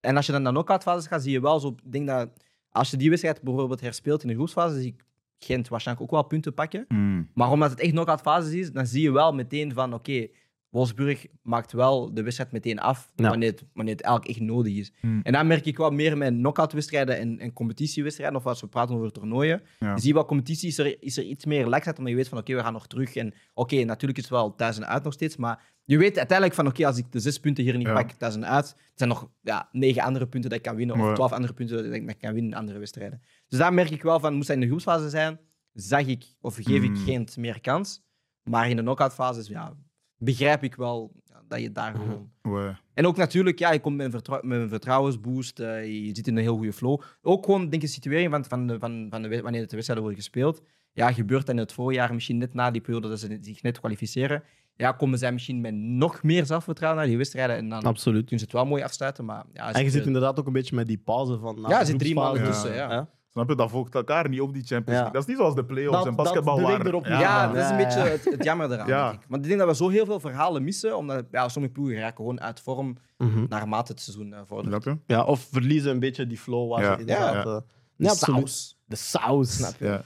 [0.00, 1.68] En als je dan naar knock-outfases gaat, zie je wel zo...
[1.68, 2.30] Ik denk dat
[2.70, 5.04] als je die wedstrijd bijvoorbeeld herspeelt in de groepsfase, zie ik
[5.44, 6.84] Gent waarschijnlijk ook wel punten pakken.
[6.88, 7.28] Mm.
[7.34, 10.26] Maar omdat het echt knock-out fases is, dan zie je wel meteen van oké,
[10.70, 13.28] Wolfsburg maakt wel de wedstrijd meteen af Ja.
[13.28, 14.92] wanneer, het, wanneer het eigenlijk echt nodig is.
[15.00, 15.20] Hmm.
[15.22, 18.66] En dan merk ik wel meer met knock-out wedstrijden en, en competitiewedstrijden, of als we
[18.66, 19.62] praten over toernooien.
[19.78, 19.94] Ja.
[19.94, 22.38] Je ziet wel competitie, is er, is er iets meer laksheid, omdat je weet van
[22.38, 23.14] oké, we gaan nog terug.
[23.16, 26.56] En oké, natuurlijk is het wel thuis en uit nog steeds, maar je weet uiteindelijk
[26.56, 27.92] van oké, als ik de zes punten hier niet Ja.
[27.94, 31.00] pak thuis en uit, het zijn nog ja, negen andere punten dat ik kan winnen,
[31.00, 33.22] of twaalf andere punten dat ik kan winnen in andere wedstrijden.
[33.48, 35.38] Dus daar merk ik wel van, moest hij in de groepsfase zijn,
[35.72, 36.96] zag ik of geef ik Mm.
[36.96, 38.02] Gent meer kans.
[38.42, 39.76] Maar in de knock-out fases, ja,
[40.20, 41.12] begrijp ik wel
[41.48, 42.30] dat je daar gewoon.
[42.42, 42.76] Ouais.
[42.94, 45.60] En ook natuurlijk, ja, je komt met een, vertrou- met een vertrouwensboost.
[45.60, 47.00] eh, je zit in een heel goede flow.
[47.22, 50.04] Ook gewoon, denk ik, de situering van, van, de, van, van de, wanneer de wedstrijden
[50.04, 50.62] worden gespeeld.
[50.92, 53.78] Ja, gebeurt dat in het voorjaar, misschien net na die periode dat ze zich net
[53.78, 54.42] kwalificeren.
[54.76, 57.56] Ja, komen zij misschien met nog meer zelfvertrouwen naar die wedstrijden.
[57.56, 58.20] En dan Absoluut.
[58.20, 59.24] kunnen ze het wel mooi afsluiten.
[59.24, 61.64] Maar ja, En je zit, inderdaad ook een beetje met die pauze van.
[61.68, 63.08] Ja, er zit drie maanden tussen, ja.
[63.32, 63.54] Snap je?
[63.54, 65.04] Dat volgt elkaar niet op die Champions Ja.
[65.04, 65.12] League.
[65.12, 66.70] Dat is niet zoals de play-offs Dat- en basketbal.
[66.70, 69.10] erop Ja, Ja, dat is een beetje het, het jammer eraan, Ja.
[69.10, 69.42] denk ik.
[69.42, 72.60] Denk dat we zo heel veel verhalen missen, omdat ja, sommige ploegen raken gewoon uit
[72.60, 73.44] vorm Mhm.
[73.48, 74.96] naarmate het seizoen eh, vordert.
[75.06, 76.94] Ja, of verliezen een beetje die flow waar Ja.
[76.94, 77.34] ze inderdaad...
[77.44, 77.54] Ja.
[77.54, 77.60] eh,
[77.96, 78.78] De saus.
[78.84, 79.56] De saus.
[79.56, 79.84] Snap je?
[79.84, 80.02] Ja.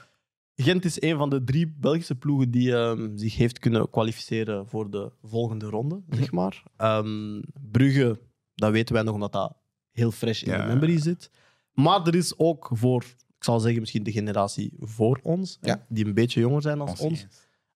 [0.57, 4.91] Gent is een van de drie Belgische ploegen die ehm, zich heeft kunnen kwalificeren voor
[4.91, 6.63] de volgende ronde, zeg maar.
[6.77, 8.21] Ehm, Brugge,
[8.55, 9.57] dat weten wij nog omdat dat
[9.91, 10.59] heel fresh in Ja.
[10.67, 11.31] de memory zit.
[11.75, 13.03] Maar er is ook voor,
[13.37, 15.87] ik zal zeggen, misschien de generatie voor ons, hè, Ja.
[15.89, 17.23] die een beetje jonger zijn als Anciens.
[17.23, 17.29] ons,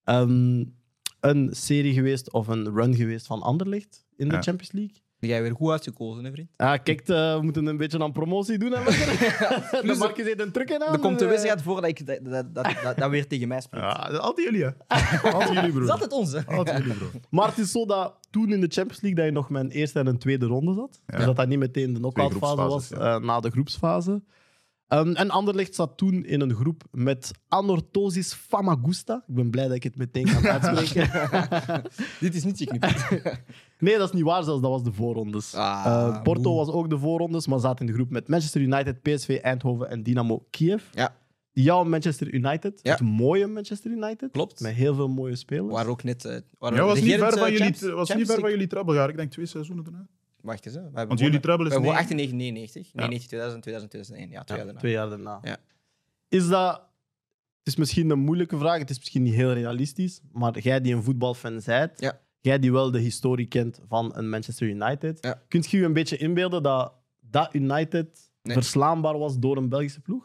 [0.04, 0.64] ehm,
[1.20, 4.42] een serie geweest of een run geweest van Anderlecht in de Ja.
[4.42, 4.96] Champions League.
[5.18, 6.48] Ben jij weer goed uitgekozen, hè, vriend?
[6.56, 8.72] Ah, kijk, eh, we moeten een beetje aan promotie doen.
[8.72, 8.84] Hè,
[9.86, 10.92] de Marcus heeft een truc in aan.
[10.92, 11.32] Er komt een eh.
[11.32, 13.84] wedstrijd voor dat ik dat, dat, dat, dat, dat weer tegen mij spreekt.
[13.84, 14.70] Ja, dat altijd jullie, hè?
[15.32, 15.82] Altijd jullie, Dat broer.
[15.82, 16.46] is altijd ons, hè?
[16.46, 17.06] Altijd jullie, bro.
[17.30, 19.70] Maar het is zo dat toen in de Champions League dat je nog met een
[19.70, 21.00] eerste en een tweede ronde zat.
[21.06, 21.16] Ja.
[21.16, 22.96] Dus dat dat niet meteen de knock-out fase was ja.
[23.14, 24.22] eh, na de groepsfase.
[24.88, 29.24] Ehm, en Anderlecht zat toen in een groep met Anorthosis Famagusta.
[29.26, 31.10] Ik ben blij dat ik het meteen kan uitspreken.
[32.20, 33.04] Dit is niet geknipt.
[33.78, 34.60] Nee, dat is niet waar zelfs.
[34.62, 35.54] Dat was de voorrondes.
[35.54, 36.56] Ah, Eh, Porto boe.
[36.56, 40.02] was ook de voorrondes, maar zat in de groep met Manchester United, PSV Eindhoven en
[40.02, 40.82] Dynamo Kiev.
[40.92, 41.14] Ja.
[41.52, 42.90] Jouw Manchester United, Ja.
[42.92, 44.30] het mooie Manchester United.
[44.30, 44.60] Klopt.
[44.60, 45.72] Met heel veel mooie spelers.
[45.72, 46.24] Waar ook net...
[46.24, 48.50] eh, waar Ja, was niet ver van eh, jullie, was niet Champions ver van League.
[48.50, 50.06] jullie treble, Ik denk twee seizoenen daarna.
[50.40, 50.80] Wacht eens, hè.
[50.80, 52.26] We hebben Want jullie treble we is hebben gewoon 9.
[52.26, 54.30] 18, 99, 99, 2000, 2001.
[54.30, 54.80] Ja, twee Ja, jaar daarna.
[54.80, 55.38] twee jaar daarna.
[55.42, 55.56] Ja.
[56.28, 56.86] Is dat...
[57.58, 60.94] Het is misschien een moeilijke vraag, het is misschien niet heel realistisch, maar jij die
[60.94, 62.20] een voetbalfan bent, Ja.
[62.40, 65.42] Jij die wel de historie kent van een Manchester United, Ja.
[65.48, 68.56] kunt je je een beetje inbeelden dat dat United Nee.
[68.56, 70.24] verslaanbaar was door een Belgische ploeg?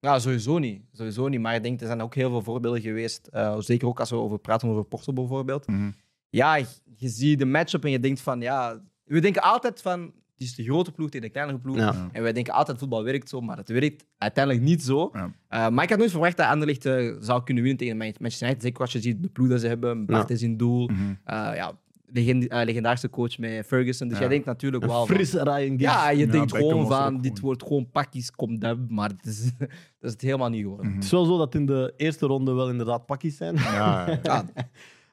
[0.00, 0.82] Ja, sowieso niet.
[0.92, 1.40] Sowieso niet.
[1.40, 3.26] Maar ik denk, er zijn ook heel veel voorbeelden geweest.
[3.26, 5.66] eh, zeker ook als we over praten over Porto bijvoorbeeld.
[5.66, 5.90] Mhm.
[6.30, 6.66] Ja, je,
[6.96, 8.82] je ziet de matchup en je denkt van, ja...
[9.04, 11.76] We denken altijd van, het is de grote ploeg tegen de kleinere ploeg.
[11.76, 12.08] Ja.
[12.12, 15.10] En wij denken altijd, voetbal werkt zo, maar het werkt uiteindelijk niet zo.
[15.12, 15.32] Ja.
[15.48, 18.46] Eh, maar ik had nooit verwacht dat Anderlecht eh, zou kunnen winnen tegen Man- Manchester
[18.46, 18.62] United.
[18.64, 20.06] Zeker als je ziet de ploeg dat ze hebben.
[20.06, 20.88] Bart is in doel.
[20.88, 21.72] Eh, ja,
[22.06, 24.06] legend, legendaarste coach met Ferguson.
[24.08, 24.22] Dus Ja.
[24.22, 25.00] jij denkt natuurlijk wel...
[25.00, 25.82] Een van- frisse Ryan Giggs.
[25.82, 28.78] ja, je Ja, denkt gewoon van, dit wordt gewoon pakjes, kom dat.
[28.90, 29.68] Maar het is, dat
[30.00, 30.86] is het helemaal niet geworden.
[30.86, 30.94] Mhm.
[30.94, 33.54] Het is wel zo dat in de eerste ronde wel inderdaad pakjes zijn.
[33.54, 34.20] Ja,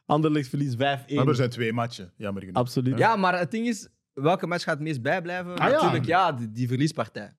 [0.05, 0.77] Anderlecht verlies 5-1.
[0.77, 2.57] Maar er zijn twee matchen, jammer genoeg.
[2.57, 2.97] Absoluut.
[2.97, 5.57] ja, maar het ding is, welke match gaat het meest bijblijven?
[5.57, 5.75] Ah, ja.
[5.75, 7.31] Natuurlijk, ja, die, die verliespartij.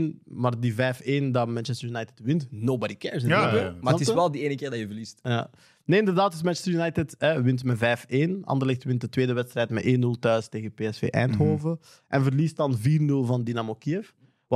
[0.00, 3.22] 5-1, maar die 5-1 dat Manchester United wint, nobody cares.
[3.22, 3.60] Ja, inderdaad.
[3.60, 3.76] ja, ja.
[3.80, 5.18] Maar het is wel die ene keer dat je verliest.
[5.22, 5.50] Ja.
[5.84, 7.78] Nee, inderdaad, is Manchester United hè, wint met
[8.28, 8.40] 5-1.
[8.40, 11.78] Anderlecht wint de tweede wedstrijd met 1-0 thuis tegen PSV Eindhoven.
[12.08, 12.80] En verliest dan 4-0
[13.26, 14.08] van Dynamo Kiev.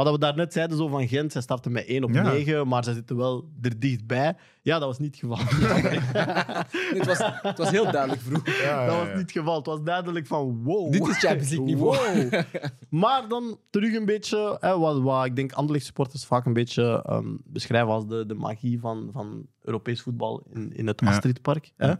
[0.05, 2.23] Wat we daarnet zeiden zo van Gent, zij starten met 1 op Ja.
[2.23, 4.37] 9, maar ze zitten wel er dichtbij.
[4.63, 5.69] Ja, dat was niet het geval.
[5.83, 5.99] Nee,
[6.99, 8.47] het, was, het was heel duidelijk vroeg.
[8.47, 9.13] Ja, dat ja, was ja.
[9.13, 9.57] niet het geval.
[9.57, 10.93] Het was duidelijk van wow.
[10.93, 11.97] Dit is Champions League niveau.
[11.97, 12.43] Wow.
[12.89, 17.03] maar dan terug een beetje, hè, wat, wat ik denk Anderlecht supporters vaak een beetje
[17.07, 21.09] ehm, beschrijven als de, de magie van, van Europees voetbal in, in het Ja.
[21.09, 21.73] Astridpark.
[21.77, 21.93] Hè.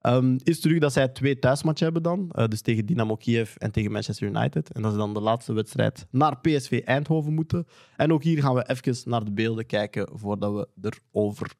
[0.00, 2.30] Ehm, is terug dat zij twee thuismatchen hebben dan.
[2.30, 4.72] eh, dus tegen Dynamo Kiev en tegen Manchester United.
[4.72, 7.66] En dat ze dan de laatste wedstrijd naar PSV Eindhoven moeten.
[7.96, 10.68] En ook hier gaan we even naar de beelden kijken voordat we
[11.12, 11.50] erover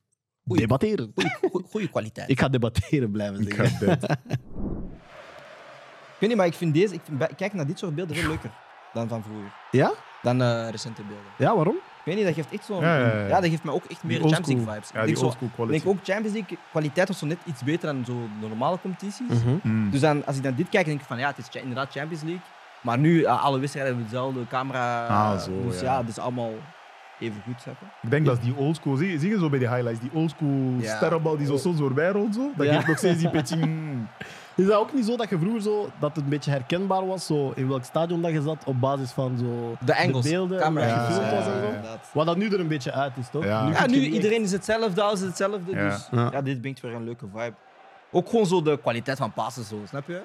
[0.45, 1.13] debatteren.
[1.71, 2.31] Goede kwaliteit.
[2.31, 3.99] Ik ga debatteren blijven Ik zeggen.
[4.01, 4.11] ga.
[4.23, 6.95] Ik weet niet, maar ik vind deze...
[6.95, 8.51] Ik, vind, ik kijk naar dit soort beelden veel leuker
[8.93, 9.53] dan van vroeger.
[9.71, 9.93] Ja?
[10.23, 11.25] Dan eh, recente beelden.
[11.39, 11.77] Ja, waarom?
[12.01, 12.81] Ik weet niet, dat geeft echt zo'n...
[12.81, 13.41] Ja, Ja, ja, ja.
[13.41, 14.91] dat geeft me ook echt meer Champions League vibes.
[14.95, 15.19] Ja, ik denk,
[15.57, 18.79] zo, denk ook Champions League kwaliteit was zo net iets beter dan zo de normale
[18.83, 19.29] competities.
[19.43, 19.57] Mhm.
[19.63, 19.91] Mm.
[19.91, 22.23] Dus dan, als ik dan dit kijk, denk ik van ja, het is inderdaad Champions
[22.23, 22.43] League.
[22.81, 25.07] Maar nu, alle wedstrijden hebben dezelfde camera.
[25.07, 26.03] Ah, zo, dus ja.
[26.09, 26.53] is allemaal
[27.19, 27.67] even goed.
[27.67, 27.75] Maar.
[28.03, 30.97] Ik denk dat die oldschool, zie, zie je zo bij die highlights, die oldschool Ja.
[30.97, 32.75] sterrenbal die zo soms voorbij rolt, zo, dat Ja.
[32.75, 33.57] geeft nog steeds die beetje...
[34.61, 37.27] Is dat ook niet zo dat je vroeger zo, dat het een beetje herkenbaar was,
[37.27, 40.87] zo in welk stadion dat je zat, op basis van zo De angles, beelden, camera
[40.87, 41.67] Ja, was en zo?
[41.83, 42.01] ja.
[42.13, 43.45] Wat dat nu er een beetje uit is, toch?
[43.45, 43.87] Ja.
[43.87, 45.73] Nu iedereen is hetzelfde, alles is hetzelfde.
[45.77, 45.89] Ja.
[45.89, 46.29] Dus Ja.
[46.33, 46.43] ja.
[46.43, 47.55] dit brengt weer een leuke vibe.
[48.11, 50.21] Ook gewoon zo de kwaliteit van passen, zo, snap je?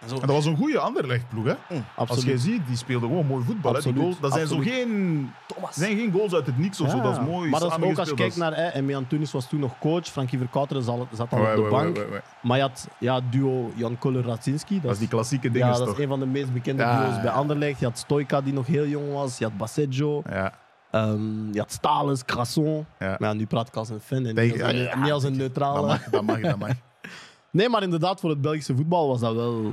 [0.00, 1.54] En dat was een goede Anderlecht-ploeg, hè?
[1.96, 2.24] Als Absoluut.
[2.24, 3.74] je ziet, die speelden gewoon mooi voetbal.
[3.74, 3.80] Hè?
[3.80, 5.74] Die goals, dat zijn zo geen, Thomas.
[5.74, 7.84] zijn geen goals uit het niks of zo, Ja, dat is mooi Maar dat is
[7.84, 8.58] ook als je kijkt dat naar...
[8.58, 11.70] Hè, Emi Antunis was toen nog coach, Frankie Verkouteren zat zat al is- op de
[11.70, 12.06] bank.
[12.42, 14.74] Maar je had ja, duo Jan Koller-Radzinski.
[14.74, 15.96] Dat Dat is die klassieke ja, dingen, dat toch?
[15.96, 17.36] is een van de meest bekende Ja, duo's ja, bij ja.
[17.36, 17.78] Anderlecht.
[17.80, 19.38] Je had Stoika, die nog heel jong was.
[19.38, 20.22] Je had Basseggio.
[20.30, 20.52] Ja.
[20.90, 22.86] Ehm, je had Stales, Crasson.
[22.98, 23.16] Ja.
[23.18, 25.12] Maar ja, nu praat ik als een fan en niet als een, ja, ja, niet
[25.12, 25.86] als een Dat neutrale.
[25.86, 26.70] mag, dat mag, dat mag.
[27.52, 29.72] Nee, maar inderdaad, voor het Belgische voetbal was dat wel...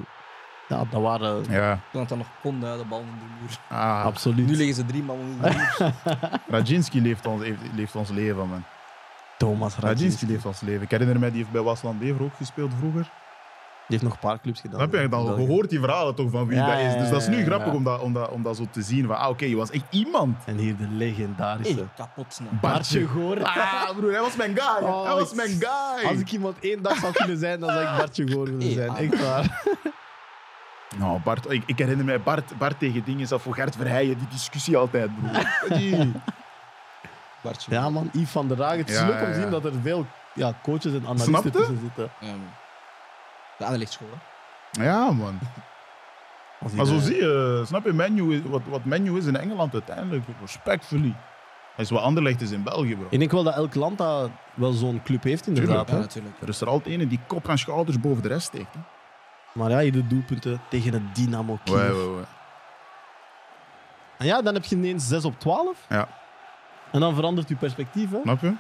[0.68, 1.44] Ja, dat waren...
[1.50, 1.80] Ja.
[1.92, 3.58] Toen had dan nog kon de bal in de muur.
[3.80, 4.48] Ah, Absoluut.
[4.48, 5.50] Nu liggen ze drie man in de
[5.80, 5.94] muur.
[6.60, 8.64] Radzinski leeft ons, heeft- leeft ons leven, man.
[9.38, 10.28] Thomas Radzinski Radzinski.
[10.28, 10.82] leeft ons leven.
[10.82, 13.02] Ik herinner mij, die heeft bij Wasland Bever ook gespeeld vroeger.
[13.88, 14.80] Die heeft nog een paar clubs gedaan.
[14.80, 16.94] Dan heb je dan gehoord die verhalen toch van wie Ja, dat is.
[17.00, 17.74] Dus dat is nu grappig ja.
[17.74, 19.06] om dat, om, dat, om dat zo te zien.
[19.08, 20.38] Van, ah, oké, je was echt iemand.
[20.46, 21.74] En hier de legendarische...
[21.76, 22.40] Hey, kapot.
[22.62, 23.44] Bartje Goor.
[23.44, 24.88] Ah, broer, hij was mijn guy.
[24.88, 26.10] Oh, hij was mijn guy.
[26.10, 28.72] Als ik iemand één dag zou kunnen zijn, dan zou ik Bartje Goor willen Hey,
[28.74, 28.90] zijn.
[28.90, 29.00] ah.
[29.00, 29.64] Echt waar.
[30.96, 34.28] Nou, Bart, ik, ik herinner mij Bart, Bart tegen dingen, zelf voor Gert Verheijen, die
[34.28, 35.44] discussie altijd, broer.
[35.80, 36.12] Die-
[37.42, 37.72] Bartje.
[37.72, 38.78] Ja, man, Yves van der Raag.
[38.78, 39.50] Het is Ja, leuk om te ja, zien ja.
[39.50, 41.52] dat er veel ja, coaches en analisten Snapte?
[41.52, 42.10] tussen zitten.
[42.20, 42.50] Ja, man.
[43.58, 44.08] de Anderlecht-school,
[44.72, 44.84] hè?
[44.84, 45.40] Ja, man.
[46.64, 49.74] Als Maar zo zie je, snap je, menu is, wat, wat menu is in Engeland
[49.74, 51.16] uiteindelijk, respectfully.
[51.76, 53.08] Hij is wat Anderlecht is in België, bro.
[53.10, 55.70] Ik denk wel dat elk land dat wel zo'n club heeft, inderdaad.
[55.88, 56.02] Tuurlijk, Ja, hè.
[56.02, 56.36] natuurlijk.
[56.42, 58.74] Er is er altijd een die kop en schouders boven de rest steekt.
[58.74, 58.80] Hè.
[59.58, 61.80] Maar ja, ieder doelpunten tegen het Dynamo Kiev.
[64.18, 65.86] En ja, dan heb je ineens 6 op 12.
[65.90, 66.08] Ja.
[66.92, 68.12] En dan verandert je perspectief.
[68.12, 68.20] Hè.
[68.24, 68.54] Snap je?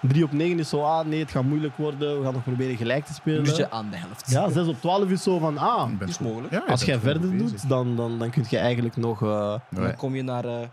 [0.00, 2.18] 3 op 9 is zo, ah nee, het gaat moeilijk worden.
[2.18, 3.44] We gaan nog proberen gelijk te spelen.
[3.44, 4.30] Dus je aan de helft.
[4.30, 6.52] Ja, 6 op 12 is zo van, ah, is mogelijk.
[6.52, 7.50] Ja, je als jij verder bezig.
[7.50, 9.22] doet, dan, dan, dan kun je eigenlijk nog...
[9.22, 9.60] eh, Ouais.
[9.86, 10.68] dan kom je naar eh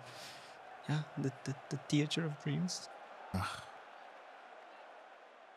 [0.87, 2.87] ja, de, de, de Theater of Dreams.
[3.31, 3.41] Ja,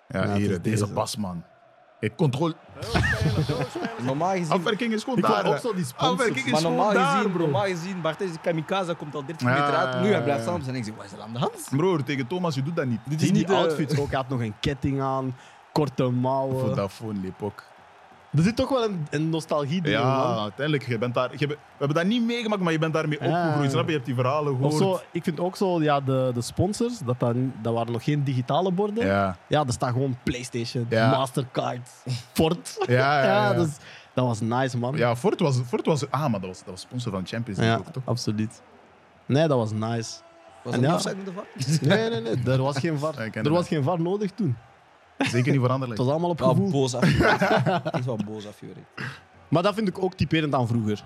[0.08, 0.92] Ja, hier, deze deze.
[0.92, 1.44] pas, man.
[2.00, 2.54] Hey, controle.
[4.06, 5.44] Normaal gezien, Afwerking is gewoon Ik daar.
[5.44, 5.92] die sponsors.
[5.96, 7.40] Afwerking is maar normaal daar, gezien, bro.
[7.42, 8.02] normaal gezien,
[8.42, 10.00] kamikaze komt al 30 Ja, meter uit.
[10.02, 10.60] Nu hij blijft staan.
[10.64, 11.68] Dan denk ik, wat is er aan de hand?
[11.70, 13.00] Broer, tegen Thomas, je doet dat niet.
[13.04, 13.54] Dit Zie is die niet de...
[13.56, 14.08] outfits ook.
[14.10, 15.36] Hij had nog een ketting aan,
[15.72, 16.58] korte mouwen.
[16.68, 17.62] Vodafone, Lipok.
[18.36, 20.38] Er zit toch wel een, een nostalgie door, Ja, man.
[20.42, 20.86] uiteindelijk.
[20.88, 23.26] Je bent daar, je, we hebben dat niet meegemaakt, maar je bent daarmee Ja.
[23.44, 23.70] opgegroeid.
[23.70, 23.88] Snap je?
[23.90, 24.98] Je hebt die verhalen Of gehoord.
[25.00, 28.24] zo, ik vind ook zo, ja, de, de sponsors, dat, dat, dat waren nog geen
[28.24, 29.06] digitale borden.
[29.06, 29.64] Ja, Ja.
[29.66, 31.10] er staat gewoon PlayStation, Ja.
[31.10, 31.88] Mastercard,
[32.32, 32.76] Ford.
[32.86, 33.54] Ja, ja, ja.
[33.54, 33.68] dus,
[34.14, 34.96] dat was nice, man.
[34.96, 36.10] Ja, Ford was, Ford was...
[36.10, 38.02] Ah, maar dat was, dat was sponsor van Champions League Ja, ook, toch?
[38.06, 38.62] absoluut.
[39.26, 40.10] Nee, dat was nice.
[40.64, 41.10] Was En dat ja.
[41.24, 41.44] de VAR?
[41.80, 42.54] Nee, nee, nee.
[42.54, 43.14] Er was geen VAR.
[43.32, 44.56] Er was geen VAR nodig toen.
[45.28, 45.98] Zeker niet voor Het Anderlecht.
[46.00, 46.70] was allemaal op Wel gevoel.
[46.70, 47.42] boos afgewerkt.
[47.94, 48.80] Echt wel boos afgewerkt.
[49.48, 51.04] Maar dat vind ik ook typerend aan vroeger.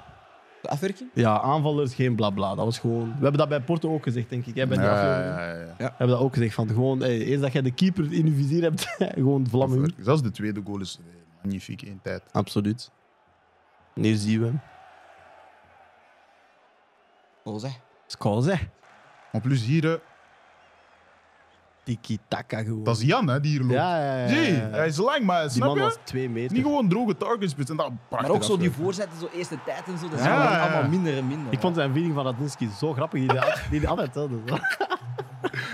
[0.62, 1.10] De afwerking?
[1.14, 2.54] Ja, aanvallers, geen blabla.
[2.54, 3.06] Dat was gewoon...
[3.06, 4.54] We hebben dat bij Porto ook gezegd, denk ik.
[4.54, 5.34] Hè, bij die Ja, aflevering.
[5.36, 5.66] ja, ja, ja.
[5.76, 6.54] We hebben dat ook gezegd.
[6.54, 9.92] Van gewoon, hey, eens dat jij de keeper in je vizier hebt, gewoon vlammen.
[10.00, 12.22] Zelfs de tweede goal is eh, magnifiek in tijd.
[12.32, 12.90] Absoluut.
[13.94, 14.60] Nu zien we hem.
[18.46, 18.54] Hè.
[19.32, 19.98] En plus hier, eh,
[21.84, 22.84] Tiki-taka gewoon.
[22.84, 23.72] dat is Jan hè, die hier loopt.
[23.72, 24.68] Ja, ja, ja.
[24.70, 25.82] Hij is lang, maar Die snap man je?
[25.82, 26.52] was twee meter.
[26.56, 29.98] niet gewoon droge targets, en dat Maar ook zo die voorzetten, zo eerste tijd en
[29.98, 30.62] zo, dat is Ja, allemaal, ja, ja.
[30.72, 31.52] allemaal minder en minder.
[31.52, 33.20] Ik vond zijn feeling van Radinski zo grappig.
[33.20, 34.36] Die deed, die altijd hetzelfde.
[34.46, 34.56] zo.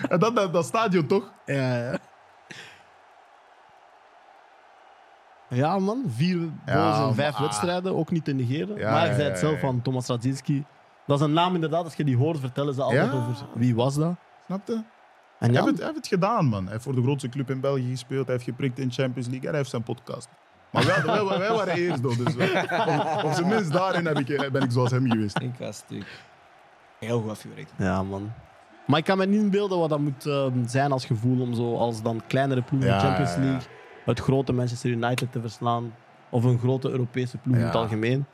[0.09, 1.33] En dat, dat, dat stadion toch?
[1.47, 1.99] Ja, ja.
[5.49, 6.05] Ja, man.
[6.17, 7.97] Vier goals in vijf maar- wedstrijden.
[7.97, 8.77] Ook niet te negeren.
[8.77, 10.65] Ja, maar ik ja, zei het zelf van Thomas Radzinski.
[11.07, 11.85] Dat is een naam inderdaad.
[11.85, 13.19] Als je die hoort, vertellen ze altijd Ja.
[13.19, 14.15] over wie was dat.
[14.47, 14.83] Snap je?
[15.41, 16.63] En Hij heeft, het, hij heeft het gedaan, man.
[16.63, 18.25] Hij heeft voor de grootste club in België gespeeld.
[18.27, 20.29] Hij heeft geprikt in Champions League en hij heeft zijn podcast.
[20.71, 24.19] Maar wij, wij, wij waren eerst, though, dus eh, op, op zijn minst daarin heb
[24.19, 25.41] ik, eh, ben ik zoals hem geweest.
[25.41, 26.07] Ik was stuk.
[26.99, 27.73] Heel goed afgewerkt.
[27.77, 28.33] ja, man.
[28.87, 31.77] Maar ik kan me niet inbeelden wat dat moet eh, zijn als gevoel om zo
[31.77, 33.45] als dan kleinere ploeg in de Ja, Champions ja, ja.
[33.51, 33.69] League
[34.05, 35.95] het grote Manchester United te verslaan.
[36.31, 38.27] Of een grote Europese ploeg in het algemeen.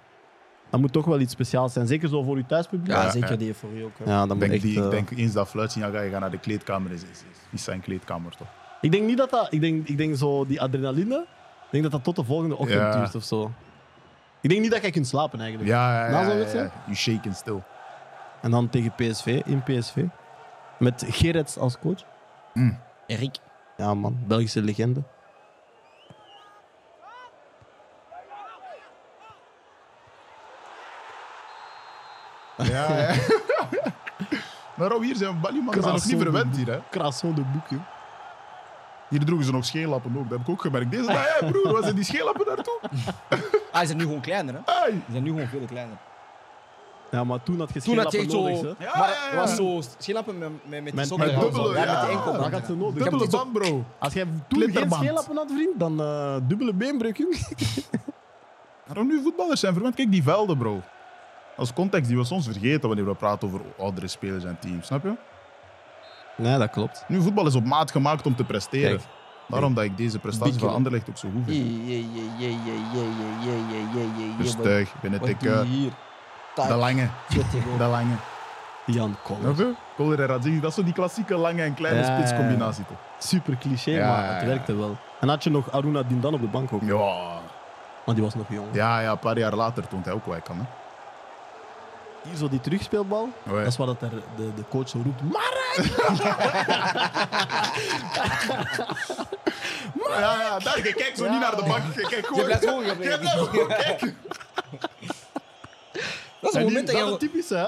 [0.70, 1.86] Dat moet toch wel iets speciaals zijn.
[1.86, 2.86] Zeker zo voor je thuispubliek.
[2.88, 3.98] Ja, Ja, zeker die euforie ook.
[4.04, 4.10] hè.
[4.10, 6.00] Ja, Ik moet denk, echt, die, eh, ik denk eens dat fluit zien, ja, ga
[6.00, 6.92] je gaan naar de kleedkamer.
[6.92, 8.46] Is, is, is, is zijn kleedkamer toch?
[8.80, 9.46] Ik denk niet dat dat...
[9.52, 11.26] Ik denk, ik denk zo die adrenaline...
[11.64, 12.96] Ik denk dat dat tot de volgende ochtend Ja.
[12.96, 13.50] duurt of zo.
[14.40, 15.70] Ik denk niet dat jij kunt slapen eigenlijk.
[15.70, 16.48] Ja, ja, Na ja.
[16.48, 16.70] zo'n ja.
[16.84, 17.62] You shaking still.
[18.42, 20.02] En dan tegen PSV, in PSV.
[20.78, 22.04] Met Gerets als coach.
[23.06, 23.36] Erik.
[23.76, 25.02] Ja man, Belgische legende.
[32.56, 33.14] Ja, ja.
[34.76, 36.66] maar Rob, hier zijn Ballymannen zijn nog niet verwend hier.
[36.66, 36.78] Hè.
[36.90, 37.76] Krasson de boekje.
[39.08, 40.22] Hier droegen ze nog scheellappen ook.
[40.28, 40.90] Dat heb ik ook gemerkt.
[40.90, 42.80] Deze dag, hey, broer, waar zijn die scheellappen naartoe?
[43.72, 44.60] Ah, ze zijn nu gewoon kleiner, hè?
[44.64, 44.90] Hey.
[44.90, 45.96] Ze zijn nu gewoon veel kleiner.
[47.10, 48.62] Ja, maar toen had je Toen had je echt scheellappen zo...
[48.64, 48.78] nodig.
[48.78, 48.84] hè.
[48.84, 49.36] Ja, maar ja, het ja.
[49.36, 51.26] was zo scheenlappen met, met, met die Met- sokken.
[51.26, 51.40] met zo.
[51.50, 51.92] dubbele, ja, ja.
[51.92, 52.32] met die enkel.
[52.32, 52.94] Dat had ze nodig.
[52.94, 53.84] heb Dubbele zo- band, bro.
[53.98, 57.36] Als jij toen geen scheellappen had, vriend, dan eh, dubbele beenbreuk, jong.
[58.86, 59.94] Waarom nu voetballers zijn verwend?
[59.94, 60.80] Kijk die velden, bro
[61.56, 65.02] als context die we soms vergeten wanneer we praten over oudere spelers en teams, snap
[65.02, 65.14] je?
[66.36, 67.04] Nee, dat klopt.
[67.08, 69.00] Nu, voetbal is op maat gemaakt om te presteren.
[69.48, 71.90] Daarom dat ik deze prestatie van Anderlecht ook zo goed vind.
[74.36, 75.68] Verstuig, binnentikken.
[76.54, 77.08] De lange.
[77.78, 78.14] De lange.
[78.84, 79.74] Jan Koller.
[79.96, 82.84] Koller en dat is zo die klassieke lange en kleine spitscombinatie.
[82.84, 82.96] Toch?
[83.18, 84.96] Super cliché, maar het werkte wel.
[85.20, 86.82] En had je nog Aruna Dindan op de bank ook?
[86.82, 87.38] Ja.
[88.04, 88.66] Want die was nog jong.
[88.72, 90.66] Ja, ja, een paar jaar later toont hij ook wat kan.
[92.28, 93.28] Hier zo die terugspeelbal.
[93.42, 93.58] Ouais.
[93.58, 95.22] Dat is wat het er, de, de coach zo roept.
[95.22, 95.54] Maar
[100.08, 101.68] Ja, ja, daar, je kijkt zo Ja, niet naar de ja.
[101.68, 101.82] bank.
[101.94, 102.44] Je kijkt Je gewoon.
[102.44, 103.20] blijft gewoon Je gebleven.
[103.20, 104.16] blijft gewoon kijken.
[106.40, 107.66] Dat is een moment dat dat is typisch, hè?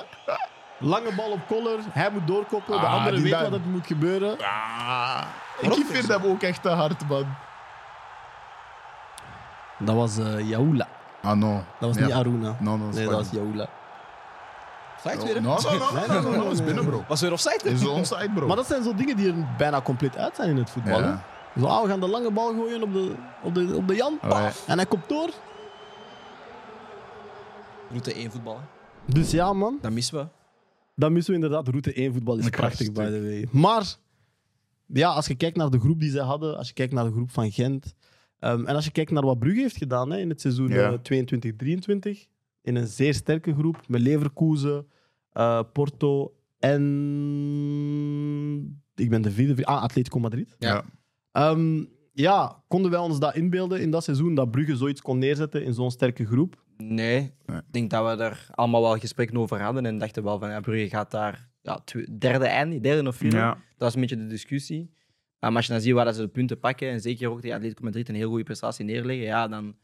[0.78, 3.66] Lange bal op Koller, hij moet doorkoppen, de Ah, andere die weet dan- wat het
[3.66, 4.36] moet gebeuren.
[4.40, 5.22] Ah,
[5.60, 7.26] ik vind hem ook echt te hard, man.
[9.78, 10.88] Dat was Yaoula.
[11.22, 11.64] Ah, no.
[11.80, 12.04] Dat was Ja.
[12.04, 12.56] niet Aruna.
[12.60, 13.68] No, no, Nee, dat was Yaoula.
[15.04, 15.40] Offside weer, hè?
[15.40, 17.04] No, no, no, no, no, no, no, dat is binnen, bro.
[17.08, 18.46] Was weer offside, is onside, bro.
[18.46, 21.00] Maar dat zijn zo dingen die er bijna compleet uit zijn in het voetbal.
[21.00, 21.24] Ja.
[21.58, 24.18] Zo, ah, we gaan de lange bal gooien op de, op de, op de Jan.
[24.22, 24.46] Oh.
[24.66, 25.30] En hij komt door.
[27.90, 28.60] Route 1 voetbal.
[29.06, 29.78] Dus ja, man.
[29.80, 30.26] Dat missen we.
[30.94, 31.68] Dan missen we inderdaad.
[31.68, 33.48] Route 1 voetbal is Een prachtig, by the way.
[33.50, 33.94] Maar
[34.86, 37.10] ja, als je kijkt naar de groep die ze hadden, als je kijkt naar de
[37.10, 37.94] groep van Gent,
[38.38, 40.92] ehm, en als je kijkt naar wat Brugge heeft gedaan hè, in het seizoen Ja.
[40.92, 42.26] eh, 22-23,
[42.62, 44.86] in een zeer sterke groep, met Leverkusen,
[45.32, 46.82] eh, Porto en...
[48.94, 49.54] Ik ben de vierde...
[49.54, 50.56] vi- Ah, Atletico Madrid.
[50.58, 50.84] Ja.
[51.32, 55.64] Ehm, ja, konden wij ons dat inbeelden in dat seizoen, dat Brugge zoiets kon neerzetten
[55.64, 56.62] in zo'n sterke groep?
[56.76, 57.32] Nee.
[57.46, 57.56] Nee.
[57.56, 60.60] Ik denk dat we er allemaal wel gesprekken over hadden en dachten wel van, ja,
[60.60, 61.80] Brugge gaat daar ja,
[62.18, 63.36] derde einde, derde of vierde.
[63.36, 63.48] Ja.
[63.52, 64.90] Dat was een beetje de discussie.
[65.38, 67.56] Maar als je dan ziet waar dat ze de punten pakken en zeker ook tegen
[67.56, 69.76] Atletico Madrid een heel goede prestatie neerleggen, ja, dan...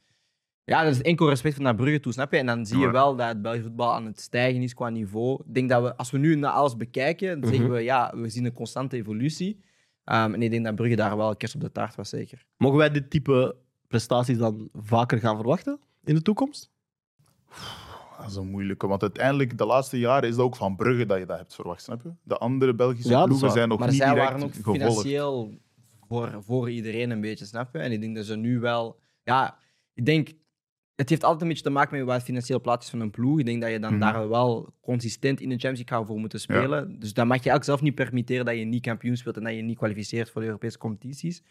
[0.64, 2.38] Ja, dat is enkel respect naar Brugge toe, snap je?
[2.38, 2.90] En dan zie je Ja.
[2.90, 5.42] wel dat het Belgisch voetbal aan het stijgen is qua niveau.
[5.46, 8.28] Ik denk dat we, als we nu naar alles bekijken, dan zeggen we, ja, we
[8.28, 9.56] zien een constante evolutie.
[10.04, 12.44] Um, en ik denk dat Brugge daar wel kerst op de taart was, zeker.
[12.56, 13.56] Mogen wij dit type
[13.88, 16.70] prestaties dan vaker gaan verwachten in de toekomst?
[18.18, 21.18] Dat is een moeilijke, want uiteindelijk, de laatste jaren is dat ook van Brugge dat
[21.18, 22.12] je dat hebt verwacht, snap je?
[22.22, 24.78] De andere Belgische Ja, ploegen zijn nog maar niet zij direct waren ook gevolgd.
[24.80, 25.58] financieel
[26.08, 27.78] voor, voor iedereen een beetje, snap je?
[27.78, 29.00] En ik denk dat ze nu wel...
[29.22, 29.58] Ja,
[29.94, 30.28] ik denk...
[30.96, 33.10] het heeft altijd een beetje te maken met wat het financieel plaatje is van een
[33.10, 33.38] ploeg.
[33.38, 34.00] Ik denk dat je dan Mhm.
[34.00, 36.98] daar wel consistent in de Champions League gaat voor moeten spelen.
[36.98, 39.54] Dus dan mag je ook zelf niet permitteren dat je niet kampioen speelt en dat
[39.54, 41.42] je niet kwalificeert voor de Europese competities.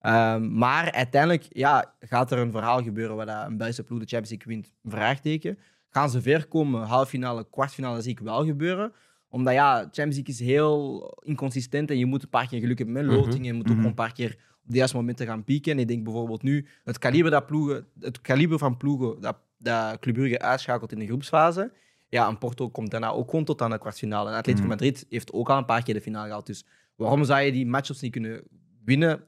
[0.00, 4.06] Ehm, maar uiteindelijk ja, gaat er een verhaal gebeuren waar dat een Belgische ploeg de
[4.06, 4.92] Champions League wint.
[4.94, 5.58] Vraagteken.
[5.88, 6.82] Gaan ze ver komen?
[6.82, 8.92] Halffinale, kwartfinale zie ik wel gebeuren.
[9.28, 12.94] Omdat ja, Champions League is heel inconsistent en je moet een paar keer geluk hebben
[12.96, 13.14] met Mhm.
[13.14, 13.46] loting.
[13.46, 13.86] Je moet ook Mhm.
[13.86, 15.72] een paar keer op de juiste momenten gaan pieken.
[15.72, 19.98] En ik denk bijvoorbeeld nu, het kaliber, dat ploegen, het kaliber van ploegen dat, dat
[19.98, 21.72] Club Brugge uitschakelt in de groepsfase.
[22.08, 24.30] Ja, en Porto komt daarna ook gewoon tot aan de kwartfinale.
[24.30, 24.70] En Atletico Mhm.
[24.72, 26.46] Madrid heeft ook al een paar keer de finale gehad.
[26.46, 26.64] Dus
[26.96, 28.42] waarom zou je die matchups niet kunnen
[28.84, 29.24] winnen?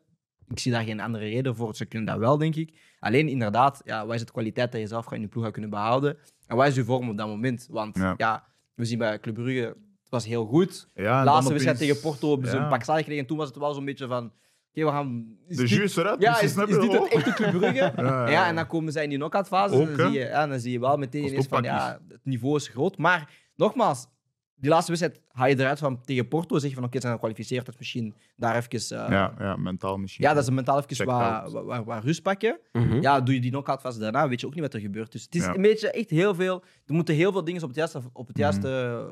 [0.49, 1.75] Ik zie daar geen andere reden voor.
[1.75, 2.73] Ze kunnen dat wel, denk ik.
[3.01, 5.53] Alleen inderdaad, ja, wat is het kwaliteit dat je zelf gaat in je ploeg gaat
[5.53, 6.17] kunnen behouden?
[6.47, 7.67] En wat is je vorm op dat moment?
[7.71, 8.15] Want Ja.
[8.17, 9.61] ja, we zien bij Club Brugge,
[10.03, 10.89] het was heel goed.
[10.95, 12.63] Ja, Laatste wedstrijd tegen Porto hebben ze Ja.
[12.63, 13.21] een pak slag gekregen.
[13.23, 14.33] En toen was het wel zo'n beetje van...
[14.75, 15.37] Oké, we gaan...
[15.47, 16.21] Is De dit- eruit.
[16.23, 17.75] Ja, precies, is, is dit het echte Club Brugge?
[17.97, 18.47] Ja, Ja, ja.
[18.49, 19.75] en dan komen zij in die knock-out fase.
[19.75, 19.97] Ook, En hè?
[19.97, 21.83] dan, zie je, ja, dan zie je wel meteen ineens van, toppakjes.
[21.89, 22.99] ja, het niveau is groot.
[22.99, 24.07] Maar nogmaals,
[24.55, 26.59] die laatste wedstrijd ga je eruit van tegen Porto.
[26.59, 27.65] Zeg je van, oké, ze zijn gekwalificeerd.
[27.65, 28.71] Dat is misschien daar even...
[28.99, 30.25] eh, Ja, ja, mentaal misschien.
[30.25, 31.53] ja, dat is een mentaal even Check wat, out.
[31.53, 32.59] wat, wat- wat rust pakken.
[32.73, 33.01] Mhm.
[33.01, 35.13] Ja, doe je die knock-out fase daarna, weet je ook niet wat er gebeurt.
[35.13, 35.55] Dus het is Ja.
[35.55, 36.63] een beetje echt heel veel...
[36.87, 39.07] Er moeten heel veel dingen op, het juiste, op, het juiste,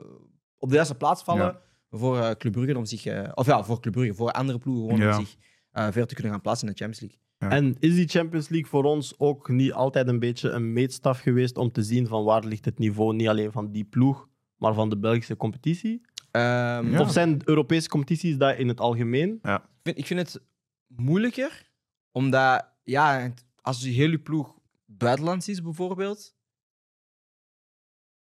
[0.59, 1.61] op de juiste plaats vallen Ja.
[1.91, 3.05] voor eh Club Brugge om zich...
[3.07, 5.19] eh, of ja, voor Club Brugge, voor andere ploegen gewoon Ja.
[5.19, 5.37] om zich
[5.73, 7.21] eh ver te kunnen gaan plaatsen in de Champions League.
[7.59, 11.57] En is die Champions League voor ons ook niet altijd een beetje een meetstaf geweest
[11.59, 14.89] om te zien van waar ligt het niveau, niet alleen van die ploeg, maar van
[14.89, 16.01] de Belgische competitie?
[16.31, 17.01] Ehm, Ja.
[17.01, 19.39] Of zijn Europese competities dat in het algemeen?
[19.43, 20.41] Ik vind, ik vind het
[20.87, 21.71] moeilijker,
[22.13, 24.55] omdat ja, als je heel je ploeg
[24.87, 26.35] buitenlands is, bijvoorbeeld.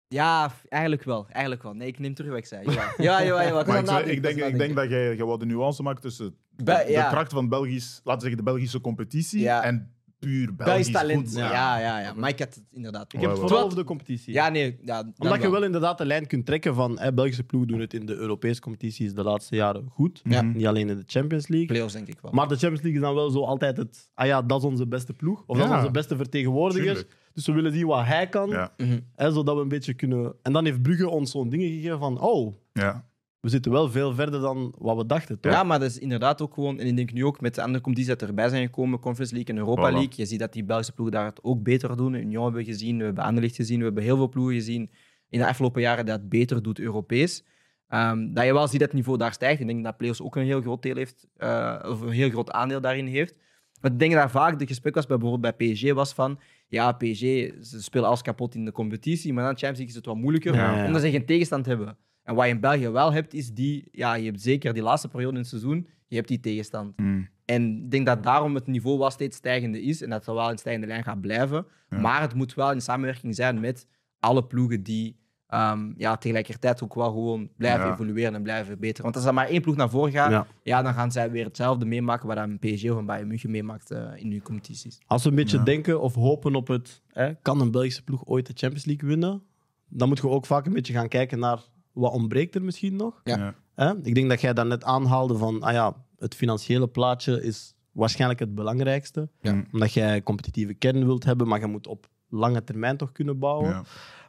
[0.09, 1.27] Ja, eigenlijk wel.
[1.29, 1.73] Eigenlijk wel.
[1.73, 2.65] Nee, ik neem terug wat ik zei.
[2.97, 3.59] Ja, jawel, jawel.
[3.59, 6.01] Ik was Maar ik, denk, aan ik denk dat jij, jij wat de nuance maakt
[6.01, 7.09] tussen de, ja.
[7.09, 9.63] kracht van Belgisch, laten we zeggen, de Belgische competitie Ja.
[9.63, 11.25] en puur Belgisch talent.
[11.29, 11.43] voetbal.
[11.49, 11.79] Ja.
[11.79, 13.13] ja, ja, Maar ik had het inderdaad.
[13.13, 14.33] Ik heb het vooral over de competitie.
[14.33, 14.79] Ja, nee.
[14.81, 15.51] Ja, dan Omdat je wel.
[15.51, 18.61] wel inderdaad de lijn kunt trekken van hè, Belgische ploeg doen het in de Europese
[18.61, 20.21] competities de laatste jaren goed.
[20.23, 20.41] Ja.
[20.41, 20.57] Mhm.
[20.57, 21.67] Niet alleen in de Champions League.
[21.67, 22.31] Playoffs denk ik wel.
[22.31, 24.09] Maar de Champions League is dan wel zo altijd het.
[24.13, 25.43] Ah ja, dat is onze beste ploeg.
[25.45, 25.77] Of dat is Ja.
[25.79, 26.85] onze beste vertegenwoordiger.
[26.85, 27.15] Tuurlijk.
[27.33, 28.49] Dus we willen zien wat hij kan.
[28.49, 28.73] Ja.
[28.77, 28.99] Mhm.
[29.15, 30.33] Hè, zodat we een beetje kunnen.
[30.41, 32.19] En dan heeft Brugge ons zo'n dingen gegeven van.
[32.21, 33.07] Oh, Ja.
[33.41, 35.39] We zitten wel veel verder dan wat we dachten.
[35.39, 35.51] Toch?
[35.51, 37.83] Ja, maar dat is inderdaad ook gewoon, en ik denk nu ook met de andere
[37.83, 39.93] competities dat erbij zijn gekomen, Conference League en Europa Voilà.
[39.93, 42.13] League, je ziet dat die Belgische ploegen daar het ook beter doen.
[42.13, 44.91] Union hebben we gezien, we hebben Anderlecht gezien, we hebben heel veel ploegen gezien
[45.29, 47.43] in de afgelopen jaren dat het beter doet Europees.
[47.87, 49.59] Ehm, dat je wel ziet dat het niveau daar stijgt.
[49.61, 52.51] Ik denk dat Playoffs ook een heel groot deel heeft, eh, of een heel groot
[52.51, 53.35] aandeel daarin heeft.
[53.81, 56.91] Maar ik denk dat vaak de gesprek was bij bijvoorbeeld bij PSG was van ja,
[56.91, 60.15] PSG, ze spelen alles kapot in de competitie, maar dan Champions League is het wat
[60.15, 60.85] moeilijker, Ja, ja.
[60.85, 61.97] omdat ze geen tegenstand hebben.
[62.23, 65.07] En wat je in België wel hebt, is die, ja, je hebt zeker die laatste
[65.07, 66.97] periode in het seizoen, je hebt die tegenstand.
[66.99, 67.27] Mm.
[67.45, 70.49] En ik denk dat daarom het niveau wel steeds stijgende is en dat het wel
[70.51, 71.65] in stijgende lijn gaat blijven.
[71.89, 71.99] Ja.
[71.99, 73.87] Maar het moet wel in samenwerking zijn met
[74.19, 75.17] alle ploegen die
[75.47, 77.93] ehm, ja, tegelijkertijd ook wel gewoon blijven Ja.
[77.93, 79.03] evolueren en blijven verbeteren.
[79.03, 80.47] Want als er maar één ploeg naar voren gaat, ja.
[80.63, 80.81] Ja.
[80.81, 84.07] dan gaan zij weer hetzelfde meemaken wat een PSG of een Bayern München meemaakt eh,
[84.15, 84.99] in hun competities.
[85.07, 85.63] Als we een beetje Ja.
[85.63, 87.01] denken of hopen op het.
[87.07, 89.43] Hè, kan een Belgische ploeg ooit de Champions League winnen?
[89.87, 91.59] Dan moet je ook vaak een beetje gaan kijken naar
[91.93, 93.21] wat ontbreekt er misschien nog.
[93.23, 93.55] Ja.
[94.03, 95.61] Ik denk dat jij daar net aanhaalde van.
[95.61, 99.29] Ah ja, het financiële plaatje is waarschijnlijk het belangrijkste.
[99.41, 99.63] Ja.
[99.71, 103.69] Omdat jij competitieve kern wilt hebben, maar je moet op lange termijn toch kunnen bouwen.
[103.69, 103.83] Ja.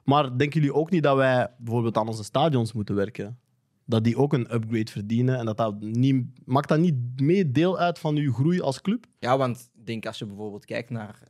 [0.04, 3.38] Maar denken jullie ook niet dat wij bijvoorbeeld aan onze stadions moeten werken?
[3.84, 7.78] Dat die ook een upgrade verdienen en dat dat niet, maakt dat niet mee deel
[7.78, 9.06] uit van uw groei als club?
[9.18, 11.22] Ja, want ik denk als je bijvoorbeeld kijkt naar?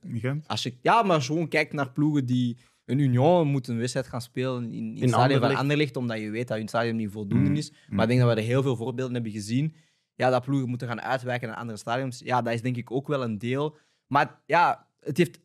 [0.47, 2.57] Als je, ja, maar gewoon kijkt naar ploegen die
[2.91, 5.97] een Union moet een wedstrijd gaan spelen in, in, het stadion van Anderlecht.
[5.97, 7.57] Omdat je weet dat hun stadion niet voldoende Mm.
[7.57, 7.72] is.
[7.88, 9.74] Maar ik denk dat we er heel veel voorbeelden hebben gezien.
[10.14, 12.20] Ja, dat ploegen moeten gaan uitwijken naar andere stadions.
[12.24, 13.76] Ja, dat is denk ik ook wel een deel.
[14.07, 15.41] Maar ja, het heeft...